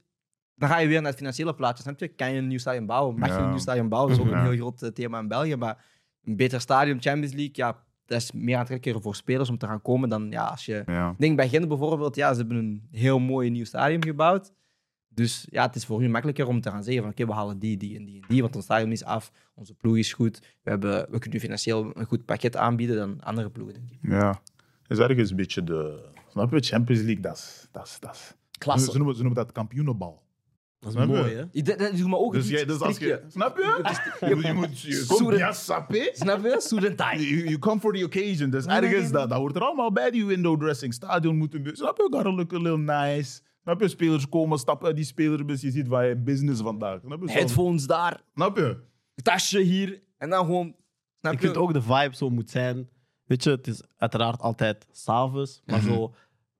[0.55, 1.83] Dan ga je weer naar het financiële plaatje.
[1.83, 2.07] Snap je?
[2.07, 3.19] Kan je een nieuw stadion bouwen?
[3.19, 4.11] Mag je een nieuw stadion bouwen?
[4.11, 4.39] Dat is ook Ja.
[4.43, 5.55] een heel groot eh, thema in België.
[5.55, 5.85] Maar
[6.23, 9.81] een beter stadion, Champions League, ja, dat is meer aantrekkelijker voor spelers om te gaan
[9.81, 10.83] komen dan ja, als je...
[10.85, 11.09] Ja.
[11.09, 14.51] Ik denk bij Gent bijvoorbeeld, ja, ze hebben een heel mooi nieuw stadion gebouwd.
[15.15, 17.59] Dus ja, het is voor hun makkelijker om te gaan zeggen van oké, we halen
[17.59, 20.39] die, die en die en die, want ons stadion is af, onze ploeg is goed,
[20.63, 23.97] we, hebben, we kunnen financieel een goed pakket aanbieden dan andere ploegen, denk ik.
[24.01, 24.41] ja.
[24.87, 26.09] is ergens een beetje de...
[26.31, 26.59] Snap je?
[26.59, 27.67] Champions League, dat is...
[27.71, 28.37] Dat dat.
[28.57, 28.91] Klasse.
[28.91, 30.23] Ze, noemen, ze noemen dat kampioenenbal.
[30.79, 31.43] Dat is mooi, hè?
[31.51, 33.21] Ik- Dat, dat doet me ook Dus, jij, dus als je...
[33.27, 33.95] Snap je?
[34.19, 34.79] Je, je moet...
[34.81, 36.09] Je komt sappen.
[36.13, 36.55] Snap je?
[36.59, 37.27] Soedentai.
[37.27, 38.49] You, you come for the occasion.
[38.49, 40.93] Dus ergens, dat, dat hoort er allemaal bij, die window dressing.
[40.93, 41.77] Stadion moet een beetje...
[41.77, 42.07] Snap je?
[42.11, 43.41] Gotta look a little nice.
[43.65, 43.87] Snap je?
[43.87, 45.61] Spelers komen, stappen uit die spelerbus.
[45.61, 46.99] Je ziet waar je business vandaag.
[47.05, 47.27] Snap je?
[47.27, 48.77] Zo- Headphones daar, Snap je?
[49.23, 50.75] tasje hier, en dan gewoon...
[51.19, 51.45] Snap Ik je?
[51.45, 52.89] vind ook de vibe zo moet zijn.
[53.25, 55.93] Weet je, het is uiteraard altijd s'avonds, maar Mhm.
[55.93, 56.13] zo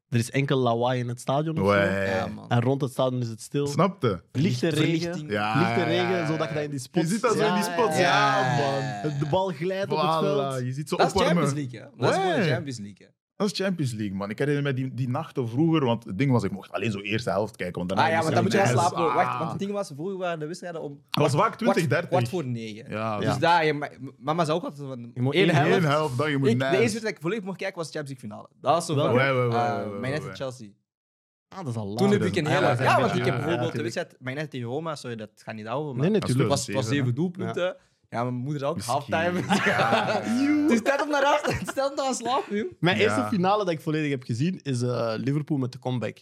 [0.09, 1.55] Er is enkel lawaai in het stadion.
[1.59, 1.69] of zo.
[1.71, 2.05] Ouais.
[2.15, 2.49] Ja, man.
[2.49, 3.67] En rond het stadion is het stil.
[3.67, 4.23] Snapte?
[4.31, 4.83] Lichte regen.
[4.83, 5.31] Verlichting.
[5.31, 6.25] Ja, Lichte ja, regen, ja, ja.
[6.25, 7.05] zodat je dat in die spots...
[7.07, 7.97] Je ziet dat zo in die spots.
[7.97, 9.19] Ja, man.
[9.19, 10.63] De bal glijdt op het veld.
[10.63, 11.53] Je ziet zo Dat is Champions.
[11.53, 11.85] League, hè?
[11.97, 12.41] Dat is gewoon.
[12.41, 13.07] Champions League.
[13.07, 13.13] hè.
[13.35, 14.29] Dat is Champions League, man.
[14.29, 16.99] Ik herinner me die, die nachten vroeger, want het ding was, ik mocht alleen zo
[16.99, 17.75] eerste helft kijken.
[17.77, 18.97] Want daarna Ah ja, moest maar dan moet je wel slapen.
[19.09, 19.15] Ah.
[19.15, 20.91] Wacht, want het ding was, vroeger waren de wedstrijden om...
[21.09, 22.09] Het was vaak 20, kwart, 30.
[22.09, 22.89] kwart voor negen.
[22.89, 25.11] Ja, Dus dus daar, je, ma- mama zei ook altijd van...
[25.13, 25.71] Je moet één helft.
[25.71, 27.77] één helft, dan je moet Ik, de naar eerste wedstrijd dat ik volledig mocht kijken
[27.77, 28.61] was de Champions League finale.
[28.61, 29.19] Dat was zo Wel?
[29.19, 30.35] eh, ouais, Man United ouais.
[30.35, 30.69] Chelsea.
[31.47, 31.97] Ah, dat is al lang.
[31.97, 32.83] Toen heb ik een ah, hele...
[32.83, 35.55] Ja, want ik heb ja, bijvoorbeeld de wedstrijd Man United tegen Roma, sorry, dat gaat
[35.55, 35.95] niet over.
[35.95, 36.41] Maar Nee, natuurlijk.
[36.41, 37.13] is was, zeven, was zeven hè?
[37.13, 37.75] doelpunten.
[38.09, 39.41] Ja, mijn moeder ook halftime.
[40.61, 42.71] Het is tijd om naar is tijd om naar slapen, joh.
[42.79, 43.03] Mijn Ja.
[43.03, 46.17] eerste finale dat ik volledig heb gezien is eh, Liverpool met de comeback.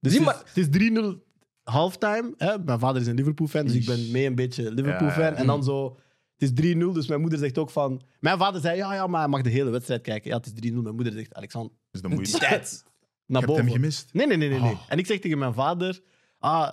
[0.00, 1.22] Dus Zie het, maar- is, het is 3-0
[1.62, 2.34] halftime.
[2.36, 2.58] Hè?
[2.58, 5.22] Mijn vader is een Liverpool-fan, dus ik ben mee een beetje Liverpool-fan.
[5.22, 5.34] Ja, ja.
[5.36, 5.96] En dan zo,
[6.36, 8.00] het is 3-0, dus mijn moeder zegt ook van...
[8.20, 10.30] Mijn vader zei, ja, ja, maar hij mag de hele wedstrijd kijken.
[10.30, 10.74] Ja, het is 3-0.
[10.74, 12.38] Mijn moeder zegt, Alexander, Dus dan Het moet is je...
[12.38, 12.82] tijd.
[12.82, 12.90] naar
[13.26, 13.64] Je hebt boven.
[13.64, 14.08] hem gemist.
[14.12, 14.60] Nee, nee, nee, nee.
[14.60, 14.72] nee.
[14.72, 14.80] Oh.
[14.88, 16.00] En ik zeg tegen mijn vader,
[16.38, 16.72] ah,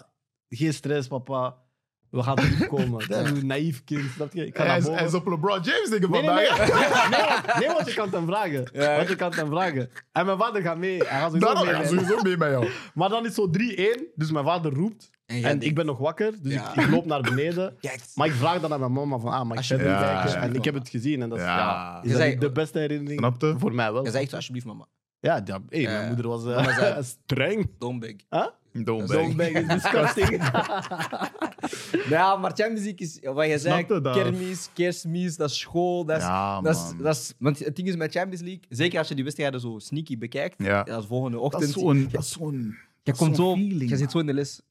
[0.50, 1.58] geen stress, papa.
[2.18, 3.08] We gaan terugkomen.
[3.08, 4.46] Dat is een naïef kind, snap je?
[4.46, 4.98] Ik ga Hij naar is, boven.
[4.98, 6.46] hij is op LeBron James dingen Nee, nee, nee.
[6.48, 7.46] vandaag.
[7.60, 8.70] Nee, nee, want je kan het hem vragen.
[8.74, 8.96] Ja.
[8.96, 9.90] Want je kan het hem vragen.
[10.12, 10.98] En mijn vader gaat mee.
[10.98, 11.64] Hij gaat sowieso mee.
[11.66, 12.00] ga ik mee.
[12.00, 12.68] sowieso mee met jou.
[12.94, 14.02] Maar dan is zo 3-1.
[14.16, 15.10] Dus mijn vader roept.
[15.26, 16.34] En ik ben nog wakker.
[16.42, 16.74] Dus Ja.
[16.74, 17.76] ik, ik loop naar beneden.
[17.82, 19.90] Kijk, Maar ik vraag dan aan mijn mama van, ah, mag ik Alsjeblieft.
[19.92, 20.40] verder Ja, kijken?
[20.42, 21.22] ja, En ik heb het gezien.
[21.22, 21.96] En dat is, Ja.
[21.98, 23.56] is Je dat zei- niet de beste herinnering Snapte?
[23.58, 24.04] voor mij wel.
[24.04, 24.86] je zegt alsjeblieft, mama.
[25.20, 27.70] Ja, ja hey, mijn moeder was eh, zei- streng.
[27.78, 28.16] Don't big.
[28.30, 28.46] Huh?
[28.84, 29.10] Don't
[29.56, 30.42] is disgusting.
[32.10, 34.16] Ja, maar Champions League is, wat je zei, Snapte dat?
[34.16, 36.06] kermis, kerstmis, dat is school.
[36.06, 36.98] Dat is, Ja, dat is, man.
[36.98, 39.80] dat is, want het ding is met Champions League, zeker als je die wedstrijden zo
[39.80, 40.82] sneaky bekijkt, Ja.
[40.82, 42.08] als volgende Dat ochtend, is zo'n...
[42.12, 42.54] Dat is zo'n...
[42.62, 44.62] je, dat is komt zo'n zo, feeling, je zit zo in de les.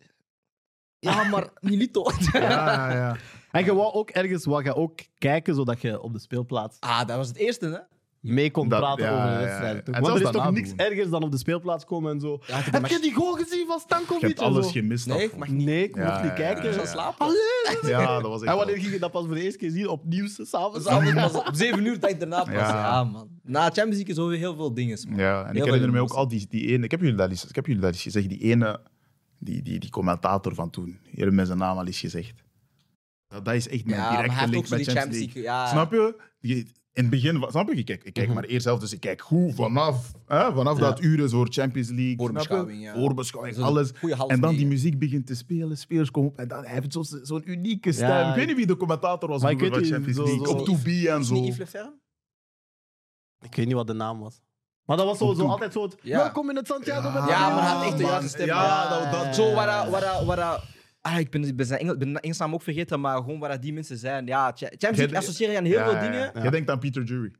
[0.99, 2.11] Ja, maar Milito.
[2.33, 3.17] Ja, ja, ja.
[3.51, 7.07] en je wou ook ergens wou je ook kijken, zodat je op de speelplaats Ah,
[7.07, 7.96] dat was het eerste, hè?
[8.27, 9.45] Mee kon Dat- praten ja, over de ja, ja.
[9.45, 9.85] wedstrijd.
[9.85, 9.95] toch?
[9.95, 10.79] En Want er is toch daarna niks doen.
[10.79, 12.39] ergers dan op de speelplaats komen en zo.
[12.47, 14.21] Ja, ik heb de Heb match- je die goal gezien van Je Stankovic?
[14.21, 14.73] hebt En alles zo.
[14.73, 15.07] gemist.
[15.07, 15.39] Nee, daarvan.
[15.39, 16.73] mag Nee, ik mocht Ja, niet ja, kijken.
[16.73, 17.27] ja, Ik slapen.
[17.83, 18.51] Ja, dat was echt...
[18.51, 19.89] En wanneer ging je dat pas voor de eerste keer zien?
[19.89, 20.87] Opnieuw, s'avonds?
[20.87, 22.53] Altijd pas op 7 uur dat ik daarna pas.
[22.53, 22.69] Ja.
[22.69, 23.05] Ja.
[23.05, 23.29] man.
[23.43, 24.99] Na Champions League is over heel veel dingen.
[25.09, 25.19] Man.
[25.19, 26.85] Ja, en ik herinner me ook al die, die ene...
[26.85, 28.29] Ik heb jullie dat eens, ik heb jullie dat eens gezegd.
[28.29, 28.81] Die ene...
[29.39, 30.99] Die, die, die commentator van toen.
[31.15, 32.35] Hebt met zijn naam al eens gezegd.
[33.29, 34.95] Dat, dat is echt mijn Ja, maar hij directe heeft link ook zo met die
[34.95, 35.53] Champions Champions League.
[35.65, 35.67] Ja.
[35.67, 36.17] Snap je?
[36.41, 36.67] Je-
[36.97, 37.75] In het begin, snap je?
[37.75, 38.35] Ik kijk, ik kijk Mhm.
[38.37, 40.85] maar eerst zelf, dus ik kijk goed vanaf, hè, vanaf Ja.
[40.85, 42.17] dat uur voor Champions League.
[42.17, 42.95] Voorbeschouwing, ja.
[42.95, 43.93] Voorbeschouwing, alles.
[44.27, 47.05] En dan die muziek begint te spelen, spelers komen op en dan hij heeft zo'n
[47.23, 48.09] zo'n unieke stem.
[48.09, 48.29] Ja.
[48.31, 50.47] ik weet niet wie de commentator was ik van weet niet, Champions zo- League.
[50.47, 51.35] zo- Op 2B en Is zo.
[53.41, 54.41] Ik weet niet wat de naam was.
[54.85, 57.09] Maar dat was zo, zo altijd zo het, welkom in het Santiago.
[57.09, 58.47] Ja, maar hij had echt de juiste stem.
[58.47, 60.63] Ja, dat- dat- Zo, waar, dat- waar, dat- waar, dat-
[61.07, 63.63] Ah, ik ben, ben zijn Engels, ben Engels naam ook vergeten, maar gewoon waar dat
[63.63, 64.27] die mensen zijn.
[64.27, 66.21] Ja, Cha- Champions League associeer je aan heel Ja, veel ja, dingen.
[66.21, 66.31] ja.
[66.35, 67.33] Ja, Je denkt aan Peter Jury.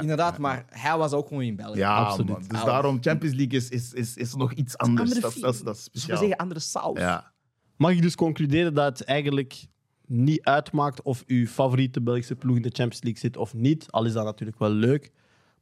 [0.00, 1.78] inderdaad, ja, maar hij was ook gewoon in België.
[1.78, 2.28] Ja, Absoluut.
[2.30, 2.44] man.
[2.48, 5.00] Dus daarom, Champions League is, is, is, is nog iets anders.
[5.10, 6.98] andere Dat, is- dat, is- dat is we zeggen andere saus.
[6.98, 7.32] Ja.
[7.76, 9.64] Mag ik dus concluderen dat het eigenlijk
[10.06, 13.90] niet uitmaakt of uw favoriete Belgische ploeg in de Champions League zit of niet?
[13.90, 15.10] Al is dat natuurlijk wel leuk.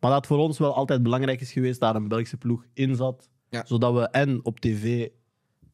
[0.01, 2.65] Maar dat het voor ons wel altijd belangrijk is geweest dat er een Belgische ploeg
[2.75, 3.29] in zat.
[3.51, 3.63] Ja.
[3.67, 5.09] Zodat we en op tv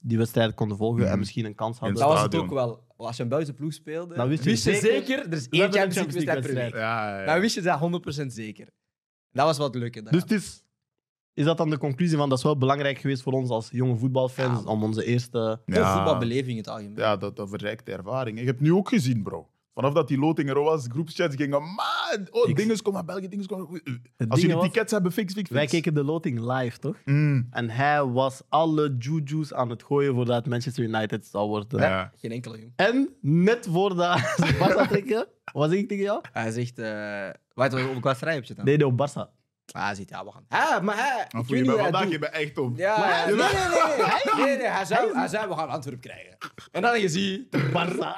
[0.06, 1.12] die wedstrijd konden volgen Mhm.
[1.12, 1.98] en misschien een kans hadden.
[1.98, 2.82] Dat was het ook wel.
[2.96, 5.62] Als je een Belgische ploeg speelde, Dan wist je je zeker- zeker, er is één
[5.72, 6.74] Champions League wedstrijd per week.
[6.74, 7.24] Ja, ja.
[7.26, 8.68] Dan wist je dat 100% zeker.
[9.32, 10.04] Dat was wat leuker.
[10.10, 10.62] Dus het is,
[11.34, 13.96] is dat dan de conclusie van dat is wel belangrijk geweest voor ons als jonge
[13.96, 14.70] voetbalfans Ja.
[14.70, 15.60] om onze eerste...
[15.66, 16.96] Voetbalbeleving in het algemeen.
[16.96, 18.38] Ja, dat, dat verrijkt de ervaring.
[18.38, 19.48] Je hebt nu ook gezien, bro.
[19.74, 23.28] Vanaf dat die loting er was, groepschats gingen, man, oh, Ik- dinges komen naar België,
[23.28, 23.68] dinges komen...
[23.72, 25.50] Het Als ding jullie was, tickets hebben, fix, fix, fix.
[25.58, 26.96] Wij keken de loting live, toch?
[27.04, 27.46] Mm.
[27.50, 31.80] En hij was alle juju's aan het gooien voordat Manchester United zou worden.
[31.80, 32.12] Ja.
[32.16, 32.72] Geen enkele, jong.
[32.76, 36.20] En net voordat ze Barça trekken, wat zeg ik tegen jou?
[36.32, 38.66] Hij zegt, eh wat over qua strijd heb je het dan?
[38.66, 39.42] Nee, nee, op Barça.
[39.72, 40.44] Ah, hij zegt, ja, we gaan.
[40.48, 42.76] Ja, maar weet je wat hij vandaag, je bent echt op.
[42.76, 44.34] Ja, Maar- nee, nee, nee.
[44.36, 44.66] nee, nee, nee.
[44.66, 46.36] Hij, zei, hij zei, we gaan Antwerp krijgen.
[46.72, 47.56] En dan je ziet...
[47.56, 48.14] Barça.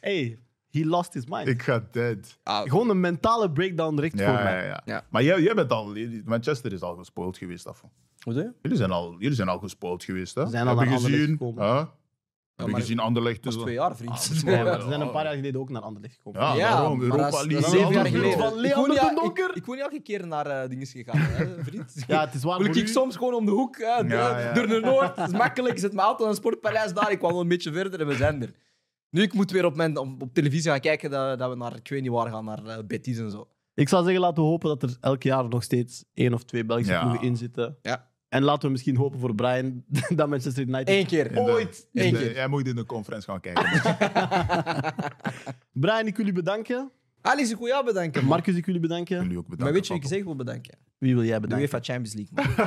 [0.00, 0.38] hey,
[0.70, 1.48] he lost his mind.
[1.48, 2.38] Ik ga dead.
[2.42, 4.56] Ah, Gewoon een mentale breakdown direct voor Ja, mij.
[4.56, 4.82] ja, ja.
[4.84, 5.04] Ja.
[5.10, 5.92] Maar jij, jij bent al...
[6.24, 7.80] Manchester is al gespoild geweest, af.
[8.20, 8.52] Hoe doe je?
[8.62, 10.44] Jullie zijn al, jullie zijn al gespoild geweest, hè?
[10.44, 11.38] We zijn al Heb je gezien?
[12.56, 13.42] Heb je gezien Anderlecht?
[13.42, 14.44] Dat is is al- twee jaar, vriend.
[14.44, 16.40] Nee, maar ze zijn een paar jaar geleden ook naar Anderlecht gekomen.
[16.40, 16.96] Ja, Ja, daarom.
[16.96, 17.58] maar Europa is- League.
[17.58, 18.38] Is zeven jaar geleden.
[18.38, 19.48] Van de Donker.
[19.50, 21.92] Ik, ik woon niet elke keer naar eh dingen gegaan, hè, vriend.
[22.06, 22.58] Ja, het is waar.
[22.62, 24.52] Wil ik soms gewoon om de hoek, hè, de- Ja, ja.
[24.52, 25.16] door de Noord.
[25.16, 27.10] Het is makkelijk, ik zet mijn auto aan het Sportpaleis daar.
[27.10, 28.52] Ik kwam wel een beetje verder en we zijn er.
[29.10, 31.76] Nu, ik moet weer op, mijn, op, op televisie gaan kijken dat, dat we naar,
[31.76, 33.48] ik weet niet waar gaan, naar eh, Betis en zo.
[33.74, 36.64] Ik zou zeggen, laten we hopen dat er elk jaar nog steeds één of twee
[36.64, 37.00] Belgische Ja.
[37.04, 37.78] ploegen in zitten.
[37.82, 38.10] Ja.
[38.28, 39.84] En laten we misschien hopen voor Brian
[40.16, 40.88] dat Manchester United...
[40.88, 41.32] Eén keer.
[41.32, 41.88] De- Ooit.
[41.92, 42.32] in Eén de- keer.
[42.34, 43.64] Jij moet in de conference gaan kijken.
[45.72, 46.90] Brian, ik wil u bedanken.
[47.20, 48.20] Alex, ik wil jou bedanken.
[48.20, 48.30] man.
[48.30, 49.22] Marcus, ik wil jullie bedanken.
[49.22, 49.62] Jullie ook bedankt.
[49.64, 50.78] maar weet je wie ik zeg wil bedanken?
[50.98, 51.66] Wie wil jij De bedanken?
[51.66, 52.56] UEFA Champions League.
[52.56, 52.66] man.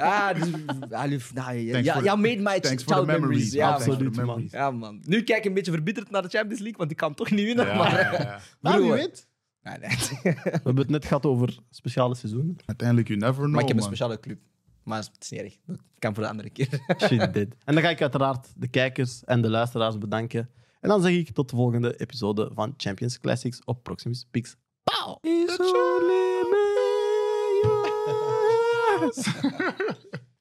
[0.00, 3.06] ah, dus, Alif, nou, ja, Thanks ja, for ja, the- made my Thanks for child
[3.08, 3.52] the memories.
[3.52, 3.74] Ja, man.
[3.74, 4.26] Absoluut, man.
[4.26, 4.52] memories.
[4.52, 5.00] ja, man.
[5.04, 7.44] Nu kijk ik een beetje verbitterd naar de Champions League, want ik kan toch niet
[7.44, 7.66] winnen.
[7.66, 7.92] Ja, maar...
[7.92, 8.40] ja, ja.
[8.62, 8.94] Ah, wie Broer.
[8.96, 9.26] weet.
[9.62, 9.76] Nee.
[10.22, 12.56] We hebben het net gehad over speciale seizoenen.
[12.64, 13.92] Uiteindelijk, you never know, maar ik heb een man.
[13.92, 14.38] speciale club.
[14.84, 15.56] Maar het is niet erg.
[15.66, 16.68] Dat kan voor de andere keer.
[17.06, 17.54] Shit, dit.
[17.64, 20.50] En dan ga ik uiteraard de kijkers en de luisteraars bedanken.
[20.80, 24.56] En dan zeg ik tot de volgende episode van Champions Classics op Proximus Pix.
[24.82, 25.18] Pauw!
[25.20, 25.56] Is.